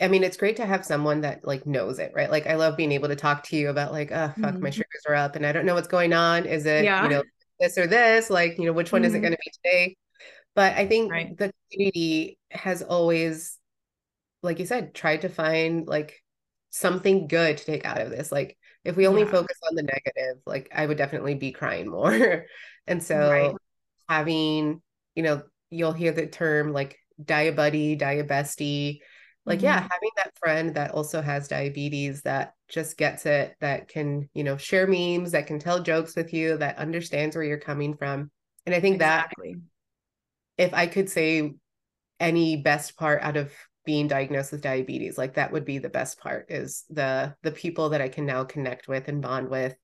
I 0.00 0.08
mean, 0.08 0.24
it's 0.24 0.36
great 0.36 0.56
to 0.56 0.66
have 0.66 0.84
someone 0.84 1.20
that 1.20 1.46
like 1.46 1.66
knows 1.66 1.98
it, 1.98 2.12
right? 2.14 2.30
Like 2.30 2.46
I 2.46 2.56
love 2.56 2.76
being 2.76 2.92
able 2.92 3.08
to 3.08 3.16
talk 3.16 3.44
to 3.44 3.56
you 3.56 3.70
about 3.70 3.92
like, 3.92 4.10
oh 4.10 4.32
fuck, 4.40 4.54
mm-hmm. 4.54 4.62
my 4.62 4.70
sugars 4.70 5.04
are 5.08 5.14
up 5.14 5.36
and 5.36 5.46
I 5.46 5.52
don't 5.52 5.66
know 5.66 5.74
what's 5.74 5.88
going 5.88 6.12
on. 6.12 6.46
Is 6.46 6.66
it, 6.66 6.84
yeah. 6.84 7.04
you 7.04 7.10
know, 7.10 7.22
this 7.60 7.78
or 7.78 7.86
this? 7.86 8.28
Like, 8.28 8.58
you 8.58 8.64
know, 8.64 8.72
which 8.72 8.90
one 8.90 9.02
mm-hmm. 9.02 9.08
is 9.08 9.14
it 9.14 9.18
mm-hmm. 9.18 9.22
going 9.22 9.32
to 9.32 9.38
be 9.44 9.52
today? 9.62 9.96
But 10.56 10.74
I 10.74 10.86
think 10.86 11.12
right. 11.12 11.36
the 11.36 11.52
community 11.72 12.38
has 12.50 12.82
always, 12.82 13.58
like 14.42 14.58
you 14.58 14.66
said, 14.66 14.94
tried 14.94 15.22
to 15.22 15.28
find 15.28 15.86
like 15.86 16.20
something 16.70 17.28
good 17.28 17.58
to 17.58 17.64
take 17.64 17.84
out 17.84 18.00
of 18.00 18.10
this. 18.10 18.32
Like 18.32 18.56
if 18.84 18.96
we 18.96 19.06
only 19.06 19.22
yeah. 19.22 19.30
focus 19.30 19.58
on 19.68 19.74
the 19.74 19.82
negative, 19.82 20.42
like 20.46 20.70
I 20.74 20.86
would 20.86 20.98
definitely 20.98 21.34
be 21.34 21.52
crying 21.52 21.88
more. 21.88 22.46
and 22.86 23.02
so 23.02 23.30
right. 23.30 23.54
having, 24.08 24.82
you 25.14 25.22
know, 25.22 25.42
you'll 25.70 25.92
hear 25.92 26.12
the 26.12 26.26
term 26.26 26.72
like 26.72 26.98
diabuddy, 27.22 27.98
diabestie. 27.98 28.98
Like, 29.46 29.58
mm-hmm. 29.58 29.66
yeah, 29.66 29.80
having 29.80 30.10
that 30.16 30.38
friend 30.38 30.74
that 30.74 30.92
also 30.92 31.20
has 31.20 31.48
diabetes 31.48 32.22
that 32.22 32.54
just 32.68 32.96
gets 32.96 33.26
it, 33.26 33.54
that 33.60 33.88
can, 33.88 34.28
you 34.34 34.44
know, 34.44 34.56
share 34.56 34.86
memes, 34.86 35.32
that 35.32 35.46
can 35.46 35.58
tell 35.58 35.82
jokes 35.82 36.16
with 36.16 36.32
you, 36.32 36.56
that 36.58 36.78
understands 36.78 37.36
where 37.36 37.44
you're 37.44 37.58
coming 37.58 37.96
from. 37.96 38.30
And 38.66 38.74
I 38.74 38.80
think 38.80 38.96
exactly. 38.96 39.54
that 39.54 40.64
if 40.64 40.74
I 40.74 40.86
could 40.86 41.10
say 41.10 41.54
any 42.20 42.56
best 42.56 42.96
part 42.96 43.22
out 43.22 43.36
of 43.36 43.52
being 43.84 44.08
diagnosed 44.08 44.52
with 44.52 44.62
diabetes 44.62 45.18
like 45.18 45.34
that 45.34 45.52
would 45.52 45.64
be 45.64 45.78
the 45.78 45.88
best 45.88 46.18
part 46.18 46.46
is 46.48 46.84
the 46.90 47.34
the 47.42 47.50
people 47.50 47.90
that 47.90 48.00
i 48.00 48.08
can 48.08 48.26
now 48.26 48.44
connect 48.44 48.88
with 48.88 49.08
and 49.08 49.22
bond 49.22 49.48
with 49.48 49.76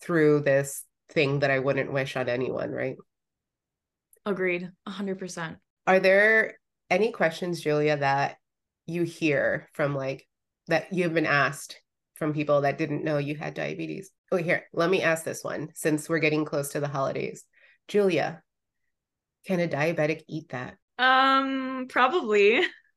through 0.00 0.40
this 0.40 0.84
thing 1.10 1.38
that 1.40 1.50
i 1.50 1.58
wouldn't 1.58 1.92
wish 1.92 2.16
on 2.16 2.28
anyone 2.28 2.70
right? 2.70 2.96
Agreed 4.26 4.70
100% 4.86 5.56
are 5.86 6.00
there 6.00 6.58
any 6.90 7.12
questions 7.12 7.62
julia 7.62 7.96
that 7.96 8.36
you 8.86 9.02
hear 9.02 9.68
from 9.72 9.94
like 9.94 10.26
that 10.66 10.92
you've 10.92 11.14
been 11.14 11.26
asked 11.26 11.80
from 12.14 12.34
people 12.34 12.62
that 12.62 12.78
didn't 12.78 13.04
know 13.04 13.18
you 13.18 13.36
had 13.36 13.54
diabetes? 13.54 14.10
Oh 14.30 14.36
here 14.36 14.64
let 14.74 14.90
me 14.90 15.02
ask 15.02 15.24
this 15.24 15.42
one 15.42 15.70
since 15.74 16.08
we're 16.08 16.18
getting 16.18 16.44
close 16.44 16.70
to 16.70 16.80
the 16.80 16.88
holidays. 16.88 17.44
Julia 17.86 18.42
can 19.46 19.60
a 19.60 19.68
diabetic 19.68 20.22
eat 20.28 20.50
that? 20.50 20.76
Um 20.98 21.86
probably 21.88 22.60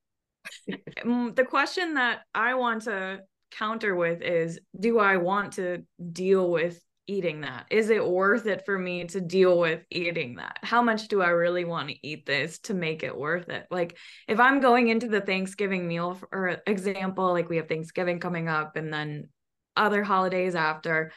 Mm, 1.06 1.36
the 1.36 1.46
question 1.46 1.96
that 1.96 2.22
I 2.34 2.54
want 2.56 2.84
to 2.84 3.22
counter 3.52 3.96
with 3.96 4.22
is 4.22 4.60
do 4.80 5.00
I 5.00 5.18
want 5.18 5.54
to 5.54 5.84
deal 6.12 6.50
with 6.50 6.82
eating 7.08 7.42
that? 7.42 7.66
Is 7.70 7.90
it 7.90 8.06
worth 8.06 8.46
it 8.46 8.64
for 8.66 8.78
me 8.78 9.06
to 9.06 9.20
deal 9.20 9.60
with 9.60 9.84
eating 9.90 10.36
that? 10.36 10.60
How 10.62 10.82
much 10.82 11.08
do 11.08 11.22
I 11.22 11.30
really 11.30 11.66
want 11.66 11.90
to 11.90 12.08
eat 12.08 12.26
this 12.26 12.60
to 12.60 12.74
make 12.74 13.04
it 13.04 13.18
worth 13.18 13.50
it? 13.50 13.66
Like 13.70 13.98
if 14.28 14.40
I'm 14.40 14.62
going 14.62 14.88
into 14.88 15.08
the 15.08 15.22
Thanksgiving 15.22 15.88
meal 15.88 16.16
for 16.16 16.62
example, 16.66 17.32
like 17.32 17.50
we 17.50 17.58
have 17.58 17.68
Thanksgiving 17.68 18.20
coming 18.20 18.48
up 18.48 18.76
and 18.76 18.94
then 18.94 19.30
other 19.76 20.04
holidays 20.04 20.56
after 20.56 21.12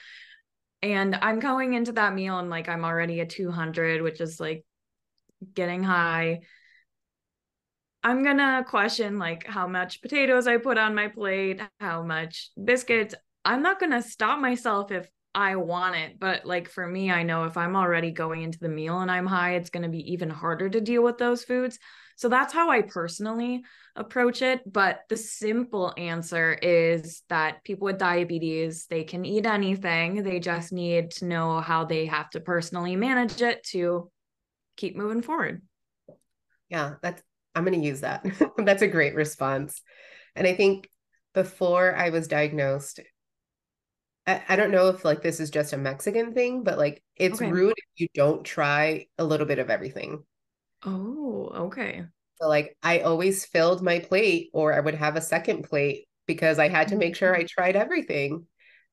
and 0.82 1.14
I'm 1.14 1.40
going 1.40 1.72
into 1.72 1.92
that 1.92 2.14
meal 2.14 2.38
and 2.38 2.50
like 2.50 2.68
I'm 2.68 2.84
already 2.84 3.20
at 3.20 3.30
200, 3.30 4.02
which 4.02 4.20
is 4.20 4.38
like 4.38 4.64
getting 5.54 5.82
high 5.82 6.40
I'm 8.04 8.22
gonna 8.22 8.62
question 8.68 9.18
like 9.18 9.46
how 9.46 9.66
much 9.66 10.02
potatoes 10.02 10.46
I 10.46 10.58
put 10.58 10.76
on 10.76 10.94
my 10.94 11.08
plate, 11.08 11.62
how 11.80 12.02
much 12.02 12.50
biscuits. 12.62 13.14
I'm 13.46 13.62
not 13.62 13.80
gonna 13.80 14.02
stop 14.02 14.38
myself 14.38 14.92
if 14.92 15.08
I 15.34 15.56
want 15.56 15.96
it. 15.96 16.20
But 16.20 16.44
like 16.44 16.68
for 16.68 16.86
me, 16.86 17.10
I 17.10 17.22
know 17.22 17.44
if 17.44 17.56
I'm 17.56 17.74
already 17.74 18.12
going 18.12 18.42
into 18.42 18.58
the 18.58 18.68
meal 18.68 19.00
and 19.00 19.10
I'm 19.10 19.26
high, 19.26 19.54
it's 19.54 19.70
to 19.70 19.88
be 19.88 20.12
even 20.12 20.28
harder 20.28 20.68
to 20.68 20.80
deal 20.82 21.02
with 21.02 21.16
those 21.16 21.44
foods. 21.44 21.78
So 22.16 22.28
that's 22.28 22.52
how 22.52 22.70
I 22.70 22.82
personally 22.82 23.64
approach 23.96 24.42
it. 24.42 24.60
But 24.70 25.00
the 25.08 25.16
simple 25.16 25.94
answer 25.96 26.52
is 26.52 27.22
that 27.30 27.64
people 27.64 27.86
with 27.86 27.98
diabetes, 27.98 28.86
they 28.86 29.04
can 29.04 29.24
eat 29.24 29.46
anything. 29.46 30.22
They 30.22 30.40
just 30.40 30.72
need 30.72 31.10
to 31.12 31.24
know 31.24 31.60
how 31.60 31.86
they 31.86 32.04
have 32.06 32.28
to 32.30 32.40
personally 32.40 32.96
manage 32.96 33.40
it 33.40 33.64
to 33.68 34.10
keep 34.76 34.94
moving 34.94 35.22
forward. 35.22 35.62
Yeah, 36.68 36.94
that's 37.02 37.22
I'm 37.54 37.64
going 37.64 37.80
to 37.80 37.86
use 37.86 38.00
that. 38.00 38.24
that's 38.58 38.82
a 38.82 38.88
great 38.88 39.14
response. 39.14 39.80
And 40.34 40.46
I 40.46 40.54
think 40.54 40.88
before 41.34 41.94
I 41.94 42.10
was 42.10 42.28
diagnosed, 42.28 43.00
I, 44.26 44.42
I 44.48 44.56
don't 44.56 44.70
know 44.70 44.88
if 44.88 45.04
like 45.04 45.22
this 45.22 45.40
is 45.40 45.50
just 45.50 45.72
a 45.72 45.78
Mexican 45.78 46.34
thing, 46.34 46.64
but 46.64 46.78
like 46.78 47.02
it's 47.16 47.40
okay. 47.40 47.50
rude 47.50 47.74
if 47.76 48.00
you 48.00 48.08
don't 48.14 48.44
try 48.44 49.06
a 49.18 49.24
little 49.24 49.46
bit 49.46 49.58
of 49.58 49.70
everything. 49.70 50.24
Oh, 50.84 51.50
okay. 51.54 52.04
So 52.40 52.48
like 52.48 52.76
I 52.82 53.00
always 53.00 53.44
filled 53.44 53.82
my 53.82 54.00
plate 54.00 54.50
or 54.52 54.72
I 54.72 54.80
would 54.80 54.94
have 54.94 55.16
a 55.16 55.20
second 55.20 55.64
plate 55.64 56.06
because 56.26 56.58
I 56.58 56.68
had 56.68 56.88
to 56.88 56.96
make 56.96 57.16
sure 57.16 57.34
I 57.34 57.40
mm-hmm. 57.40 57.46
tried 57.46 57.76
everything. 57.76 58.46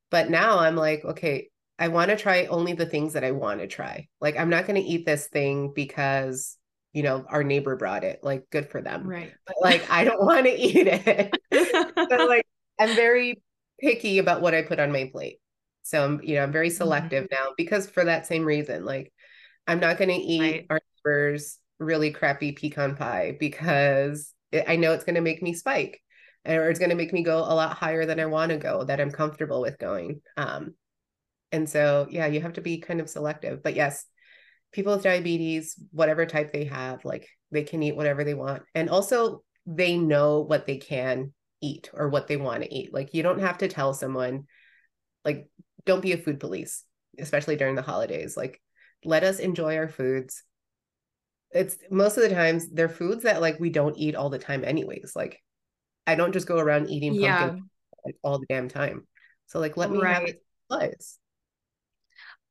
But 0.10 0.30
now 0.30 0.60
I'm 0.60 0.76
like, 0.76 1.04
okay, 1.06 1.50
I 1.80 1.88
want 1.88 2.12
to 2.12 2.17
try 2.17 2.45
only 2.45 2.74
the 2.74 2.86
things 2.86 3.13
that 3.13 3.24
I 3.24 3.32
want 3.32 3.62
to 3.62 3.67
try. 3.67 4.08
Like 4.19 4.38
I'm 4.38 4.50
not 4.50 4.67
going 4.67 4.82
to 4.82 4.88
eat 4.88 5.06
this 5.06 5.28
thing 5.28 5.71
because 5.74 6.58
you 6.93 7.04
know 7.04 7.25
our 7.30 7.43
neighbor 7.43 7.75
brought 7.75 8.04
it. 8.04 8.19
Like 8.23 8.49
good 8.49 8.69
for 8.69 8.82
them. 8.82 9.08
Right. 9.08 9.34
But 9.45 9.58
like 9.62 9.89
I 9.89 10.04
don't 10.04 10.21
want 10.25 10.45
to 10.45 10.51
eat 10.51 10.88
it. 10.88 11.36
so 12.10 12.25
like 12.25 12.45
I'm 12.80 12.95
very 12.95 13.41
picky 13.80 14.19
about 14.19 14.41
what 14.41 14.54
I 14.54 14.62
put 14.62 14.80
on 14.80 14.91
my 14.91 15.10
plate. 15.12 15.39
So 15.84 16.04
I'm, 16.04 16.21
you 16.23 16.36
know, 16.36 16.43
I'm 16.43 16.51
very 16.51 16.69
selective 16.69 17.25
mm-hmm. 17.25 17.43
now 17.43 17.51
because 17.58 17.89
for 17.89 18.06
that 18.06 18.27
same 18.27 18.45
reason, 18.45 18.86
like 18.86 19.12
I'm 19.67 19.80
not 19.80 19.97
going 19.97 20.10
to 20.10 20.15
eat 20.15 20.41
right. 20.41 20.65
our 20.69 20.80
neighbor's 20.97 21.58
really 21.80 22.12
crappy 22.12 22.51
pecan 22.51 22.95
pie 22.95 23.36
because 23.39 24.34
it, 24.51 24.65
I 24.67 24.75
know 24.75 24.93
it's 24.93 25.04
going 25.04 25.15
to 25.15 25.21
make 25.21 25.41
me 25.41 25.54
spike 25.54 25.99
or 26.45 26.69
it's 26.69 26.80
going 26.80 26.89
to 26.89 26.95
make 26.95 27.13
me 27.13 27.23
go 27.23 27.39
a 27.39 27.54
lot 27.54 27.77
higher 27.77 28.06
than 28.06 28.19
I 28.19 28.25
want 28.27 28.51
to 28.51 28.58
go 28.58 28.84
that 28.84 29.01
I'm 29.01 29.12
comfortable 29.12 29.62
with 29.62 29.80
going. 29.80 30.21
Um, 30.38 30.75
and 31.51 31.69
so, 31.69 32.08
yeah, 32.10 32.27
you 32.27 32.41
have 32.41 32.54
to 32.54 32.62
be 32.62 32.80
kind 32.80 33.01
of 33.01 33.10
selective. 33.10 33.62
But 33.62 33.75
yes, 33.75 34.06
people 34.71 34.93
with 34.93 35.03
diabetes, 35.03 35.75
whatever 35.91 36.25
type 36.25 36.51
they 36.51 36.65
have, 36.65 37.03
like 37.05 37.27
they 37.51 37.63
can 37.63 37.84
eat 37.84 37.95
whatever 37.95 38.23
they 38.23 38.34
want. 38.34 38.63
And 38.73 38.89
also, 38.89 39.43
they 39.65 39.97
know 39.97 40.41
what 40.41 40.65
they 40.65 40.77
can 40.77 41.34
eat 41.62 41.89
or 41.93 42.10
what 42.10 42.27
they 42.27 42.38
want 42.38 42.63
to 42.63 42.73
eat. 42.73 42.93
Like 42.93 43.13
you 43.13 43.23
don't 43.23 43.39
have 43.39 43.60
to 43.60 43.67
tell 43.67 43.93
someone, 43.93 44.45
like, 45.23 45.47
don't 45.86 46.01
be 46.01 46.13
a 46.13 46.17
food 46.17 46.39
police, 46.39 46.84
especially 47.19 47.55
during 47.55 47.75
the 47.75 47.81
holidays. 47.81 48.36
Like, 48.36 48.62
let 49.03 49.23
us 49.23 49.39
enjoy 49.39 49.77
our 49.77 49.88
foods. 49.88 50.43
It's 51.51 51.77
most 51.89 52.17
of 52.17 52.23
the 52.23 52.34
times 52.34 52.69
they're 52.69 52.89
foods 52.89 53.23
that 53.23 53.41
like 53.41 53.60
we 53.60 53.69
don't 53.69 53.97
eat 53.97 54.15
all 54.15 54.29
the 54.29 54.39
time, 54.39 54.63
anyways. 54.63 55.13
Like, 55.15 55.41
I 56.07 56.15
don't 56.15 56.34
just 56.34 56.47
go 56.47 56.57
around 56.57 56.89
eating 56.89 57.12
pumpkin 57.12 57.21
yeah. 57.21 57.55
like 58.05 58.15
all 58.23 58.39
the 58.39 58.45
damn 58.47 58.69
time. 58.69 59.05
So 59.47 59.60
like, 59.60 59.75
let 59.75 59.91
me 59.91 59.99
right. 59.99 60.15
have 60.15 60.23
it. 60.23 60.41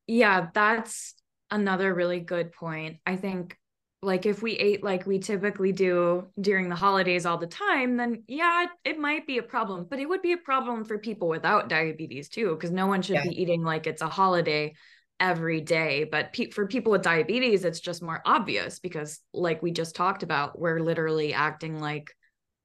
Yeah, 0.06 0.48
that's 0.52 1.14
another 1.50 1.92
really 1.94 2.20
good 2.20 2.52
point. 2.52 2.98
I 3.06 3.16
think 3.16 3.56
like 4.02 4.24
if 4.24 4.42
we 4.42 4.52
ate 4.52 4.82
like 4.82 5.06
we 5.06 5.18
typically 5.18 5.72
do 5.72 6.26
during 6.40 6.68
the 6.68 6.76
holidays 6.76 7.26
all 7.26 7.36
the 7.36 7.46
time 7.46 7.96
then 7.96 8.22
yeah 8.28 8.64
it, 8.64 8.70
it 8.84 8.98
might 8.98 9.26
be 9.26 9.38
a 9.38 9.42
problem 9.42 9.86
but 9.88 9.98
it 9.98 10.08
would 10.08 10.22
be 10.22 10.32
a 10.32 10.38
problem 10.38 10.84
for 10.84 10.98
people 10.98 11.28
without 11.28 11.68
diabetes 11.68 12.28
too 12.28 12.54
because 12.54 12.70
no 12.70 12.86
one 12.86 13.02
should 13.02 13.16
yeah. 13.16 13.22
be 13.24 13.40
eating 13.40 13.62
like 13.62 13.86
it's 13.86 14.02
a 14.02 14.08
holiday 14.08 14.74
every 15.18 15.60
day 15.60 16.04
but 16.04 16.32
pe- 16.32 16.48
for 16.48 16.66
people 16.66 16.92
with 16.92 17.02
diabetes 17.02 17.64
it's 17.64 17.80
just 17.80 18.02
more 18.02 18.22
obvious 18.24 18.78
because 18.78 19.20
like 19.34 19.62
we 19.62 19.70
just 19.70 19.94
talked 19.94 20.22
about 20.22 20.58
we're 20.58 20.80
literally 20.80 21.34
acting 21.34 21.78
like 21.78 22.16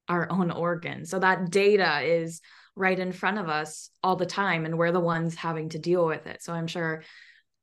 our 0.08 0.32
own 0.32 0.52
organ 0.52 1.06
so 1.06 1.20
that 1.20 1.50
data 1.50 2.00
is 2.02 2.40
right 2.78 3.00
in 3.00 3.12
front 3.12 3.38
of 3.38 3.50
us 3.50 3.90
all 4.04 4.16
the 4.16 4.26
time 4.26 4.66
and 4.66 4.78
we're 4.78 4.92
the 4.94 5.00
ones 5.02 5.36
having 5.36 5.68
to 5.68 5.80
deal 5.80 6.06
with 6.06 6.28
it 6.28 6.42
so 6.42 6.54
i'm 6.54 6.68
sure 6.68 7.04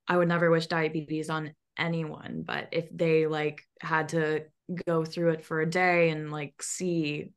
i 0.09 0.17
would 0.17 0.29
never 0.29 0.51
wish 0.51 0.67
diabetes 0.67 1.31
on 1.31 1.55
anyone 1.79 2.43
but 2.47 2.69
if 2.73 2.87
they 2.95 3.27
like 3.27 3.63
had 3.81 4.09
to 4.11 4.45
go 4.87 5.05
through 5.05 5.31
it 5.31 5.45
for 5.45 5.61
a 5.61 5.69
day 5.69 6.11
and 6.11 6.31
like 6.31 6.63
see 6.63 7.31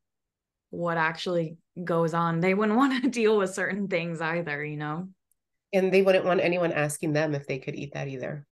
what 0.70 0.96
actually 0.96 1.56
goes 1.84 2.14
on 2.14 2.40
they 2.40 2.54
wouldn't 2.54 2.78
want 2.78 3.02
to 3.02 3.08
deal 3.08 3.38
with 3.38 3.54
certain 3.54 3.88
things 3.88 4.20
either 4.20 4.64
you 4.64 4.76
know? 4.76 5.08
And 5.72 5.92
they 5.92 6.02
wouldn't 6.02 6.24
want 6.24 6.40
anyone 6.40 6.72
asking 6.72 7.12
them 7.12 7.34
if 7.34 7.46
they 7.46 7.58
could 7.58 7.74
eat 7.74 7.92
that 7.94 8.08
either. 8.08 8.46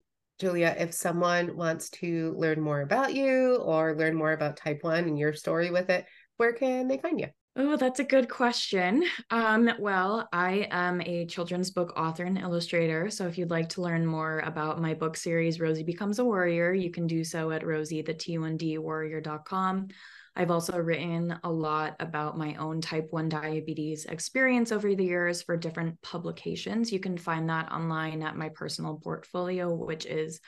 Julia 0.41 0.75
if 0.79 0.91
someone 0.91 1.55
wants 1.55 1.91
to 1.91 2.33
learn 2.35 2.59
more 2.59 2.81
about 2.81 3.13
you 3.13 3.57
or 3.57 3.95
learn 3.95 4.15
more 4.15 4.31
about 4.31 4.57
type 4.57 4.79
1 4.81 5.03
and 5.03 5.19
your 5.19 5.33
story 5.33 5.69
with 5.69 5.91
it 5.91 6.05
where 6.37 6.51
can 6.51 6.87
they 6.87 6.97
find 6.97 7.19
you 7.19 7.27
Oh, 7.57 7.75
that's 7.75 7.99
a 7.99 8.05
good 8.05 8.29
question. 8.29 9.03
Um, 9.29 9.69
well, 9.77 10.29
I 10.31 10.69
am 10.71 11.01
a 11.01 11.25
children's 11.25 11.69
book 11.69 11.91
author 11.97 12.23
and 12.23 12.37
illustrator. 12.37 13.09
So 13.09 13.27
if 13.27 13.37
you'd 13.37 13.49
like 13.49 13.67
to 13.69 13.81
learn 13.81 14.05
more 14.05 14.39
about 14.39 14.81
my 14.81 14.93
book 14.93 15.17
series, 15.17 15.59
Rosie 15.59 15.83
Becomes 15.83 16.19
a 16.19 16.23
Warrior, 16.25 16.73
you 16.73 16.91
can 16.91 17.07
do 17.07 17.25
so 17.25 17.51
at 17.51 17.65
rosie, 17.65 18.01
the 18.01 18.13
T1D 18.13 18.79
warrior.com. 18.79 19.89
I've 20.33 20.49
also 20.49 20.77
written 20.77 21.37
a 21.43 21.51
lot 21.51 21.97
about 21.99 22.37
my 22.37 22.55
own 22.55 22.79
type 22.79 23.07
1 23.09 23.27
diabetes 23.27 24.05
experience 24.05 24.71
over 24.71 24.95
the 24.95 25.03
years 25.03 25.41
for 25.41 25.57
different 25.57 26.01
publications. 26.01 26.89
You 26.89 27.01
can 27.01 27.17
find 27.17 27.49
that 27.49 27.69
online 27.69 28.23
at 28.23 28.37
my 28.37 28.47
personal 28.47 28.95
portfolio, 28.95 29.73
which 29.73 30.05
is 30.05 30.39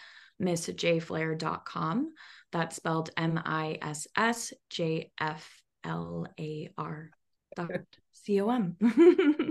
missjflair.com. 0.41 2.13
That's 2.53 2.77
spelled 2.77 3.09
M 3.17 3.41
I 3.43 3.77
S 3.81 4.07
S 4.15 4.53
J 4.69 5.11
F 5.19 5.62
L 5.83 6.27
A 6.39 6.69
R 6.77 7.09
dot 7.55 7.69
C 8.11 8.41
O 8.41 8.49
M. 8.49 8.77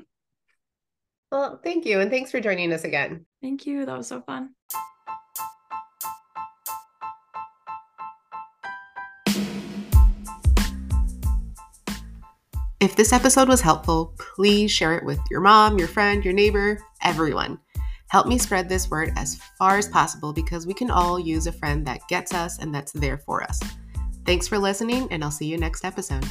Well, 1.33 1.59
thank 1.65 1.87
you. 1.87 1.99
And 1.99 2.11
thanks 2.11 2.31
for 2.31 2.41
joining 2.41 2.75
us 2.75 2.85
again. 2.85 3.25
Thank 3.41 3.65
you. 3.65 3.87
That 3.87 3.97
was 3.97 4.07
so 4.07 4.21
fun. 4.21 4.51
If 12.81 12.97
this 12.97 13.15
episode 13.15 13.49
was 13.49 13.63
helpful, 13.63 14.15
please 14.19 14.71
share 14.71 14.95
it 14.99 15.05
with 15.07 15.19
your 15.31 15.41
mom, 15.41 15.79
your 15.79 15.89
friend, 15.89 16.23
your 16.23 16.35
neighbor, 16.35 16.79
everyone. 17.03 17.59
Help 18.09 18.27
me 18.27 18.37
spread 18.37 18.69
this 18.69 18.91
word 18.91 19.13
as 19.17 19.37
far 19.57 19.79
as 19.79 19.89
possible 19.89 20.35
because 20.35 20.67
we 20.67 20.75
can 20.75 20.91
all 20.91 21.19
use 21.19 21.47
a 21.47 21.53
friend 21.53 21.87
that 21.87 22.07
gets 22.09 22.35
us 22.35 22.59
and 22.59 22.75
that's 22.75 22.93
there 22.93 23.17
for 23.17 23.43
us. 23.43 23.59
Thanks 24.25 24.47
for 24.47 24.59
listening, 24.59 25.09
and 25.11 25.25
I'll 25.25 25.31
see 25.31 25.47
you 25.47 25.59
next 25.59 25.85
episode. 25.85 26.25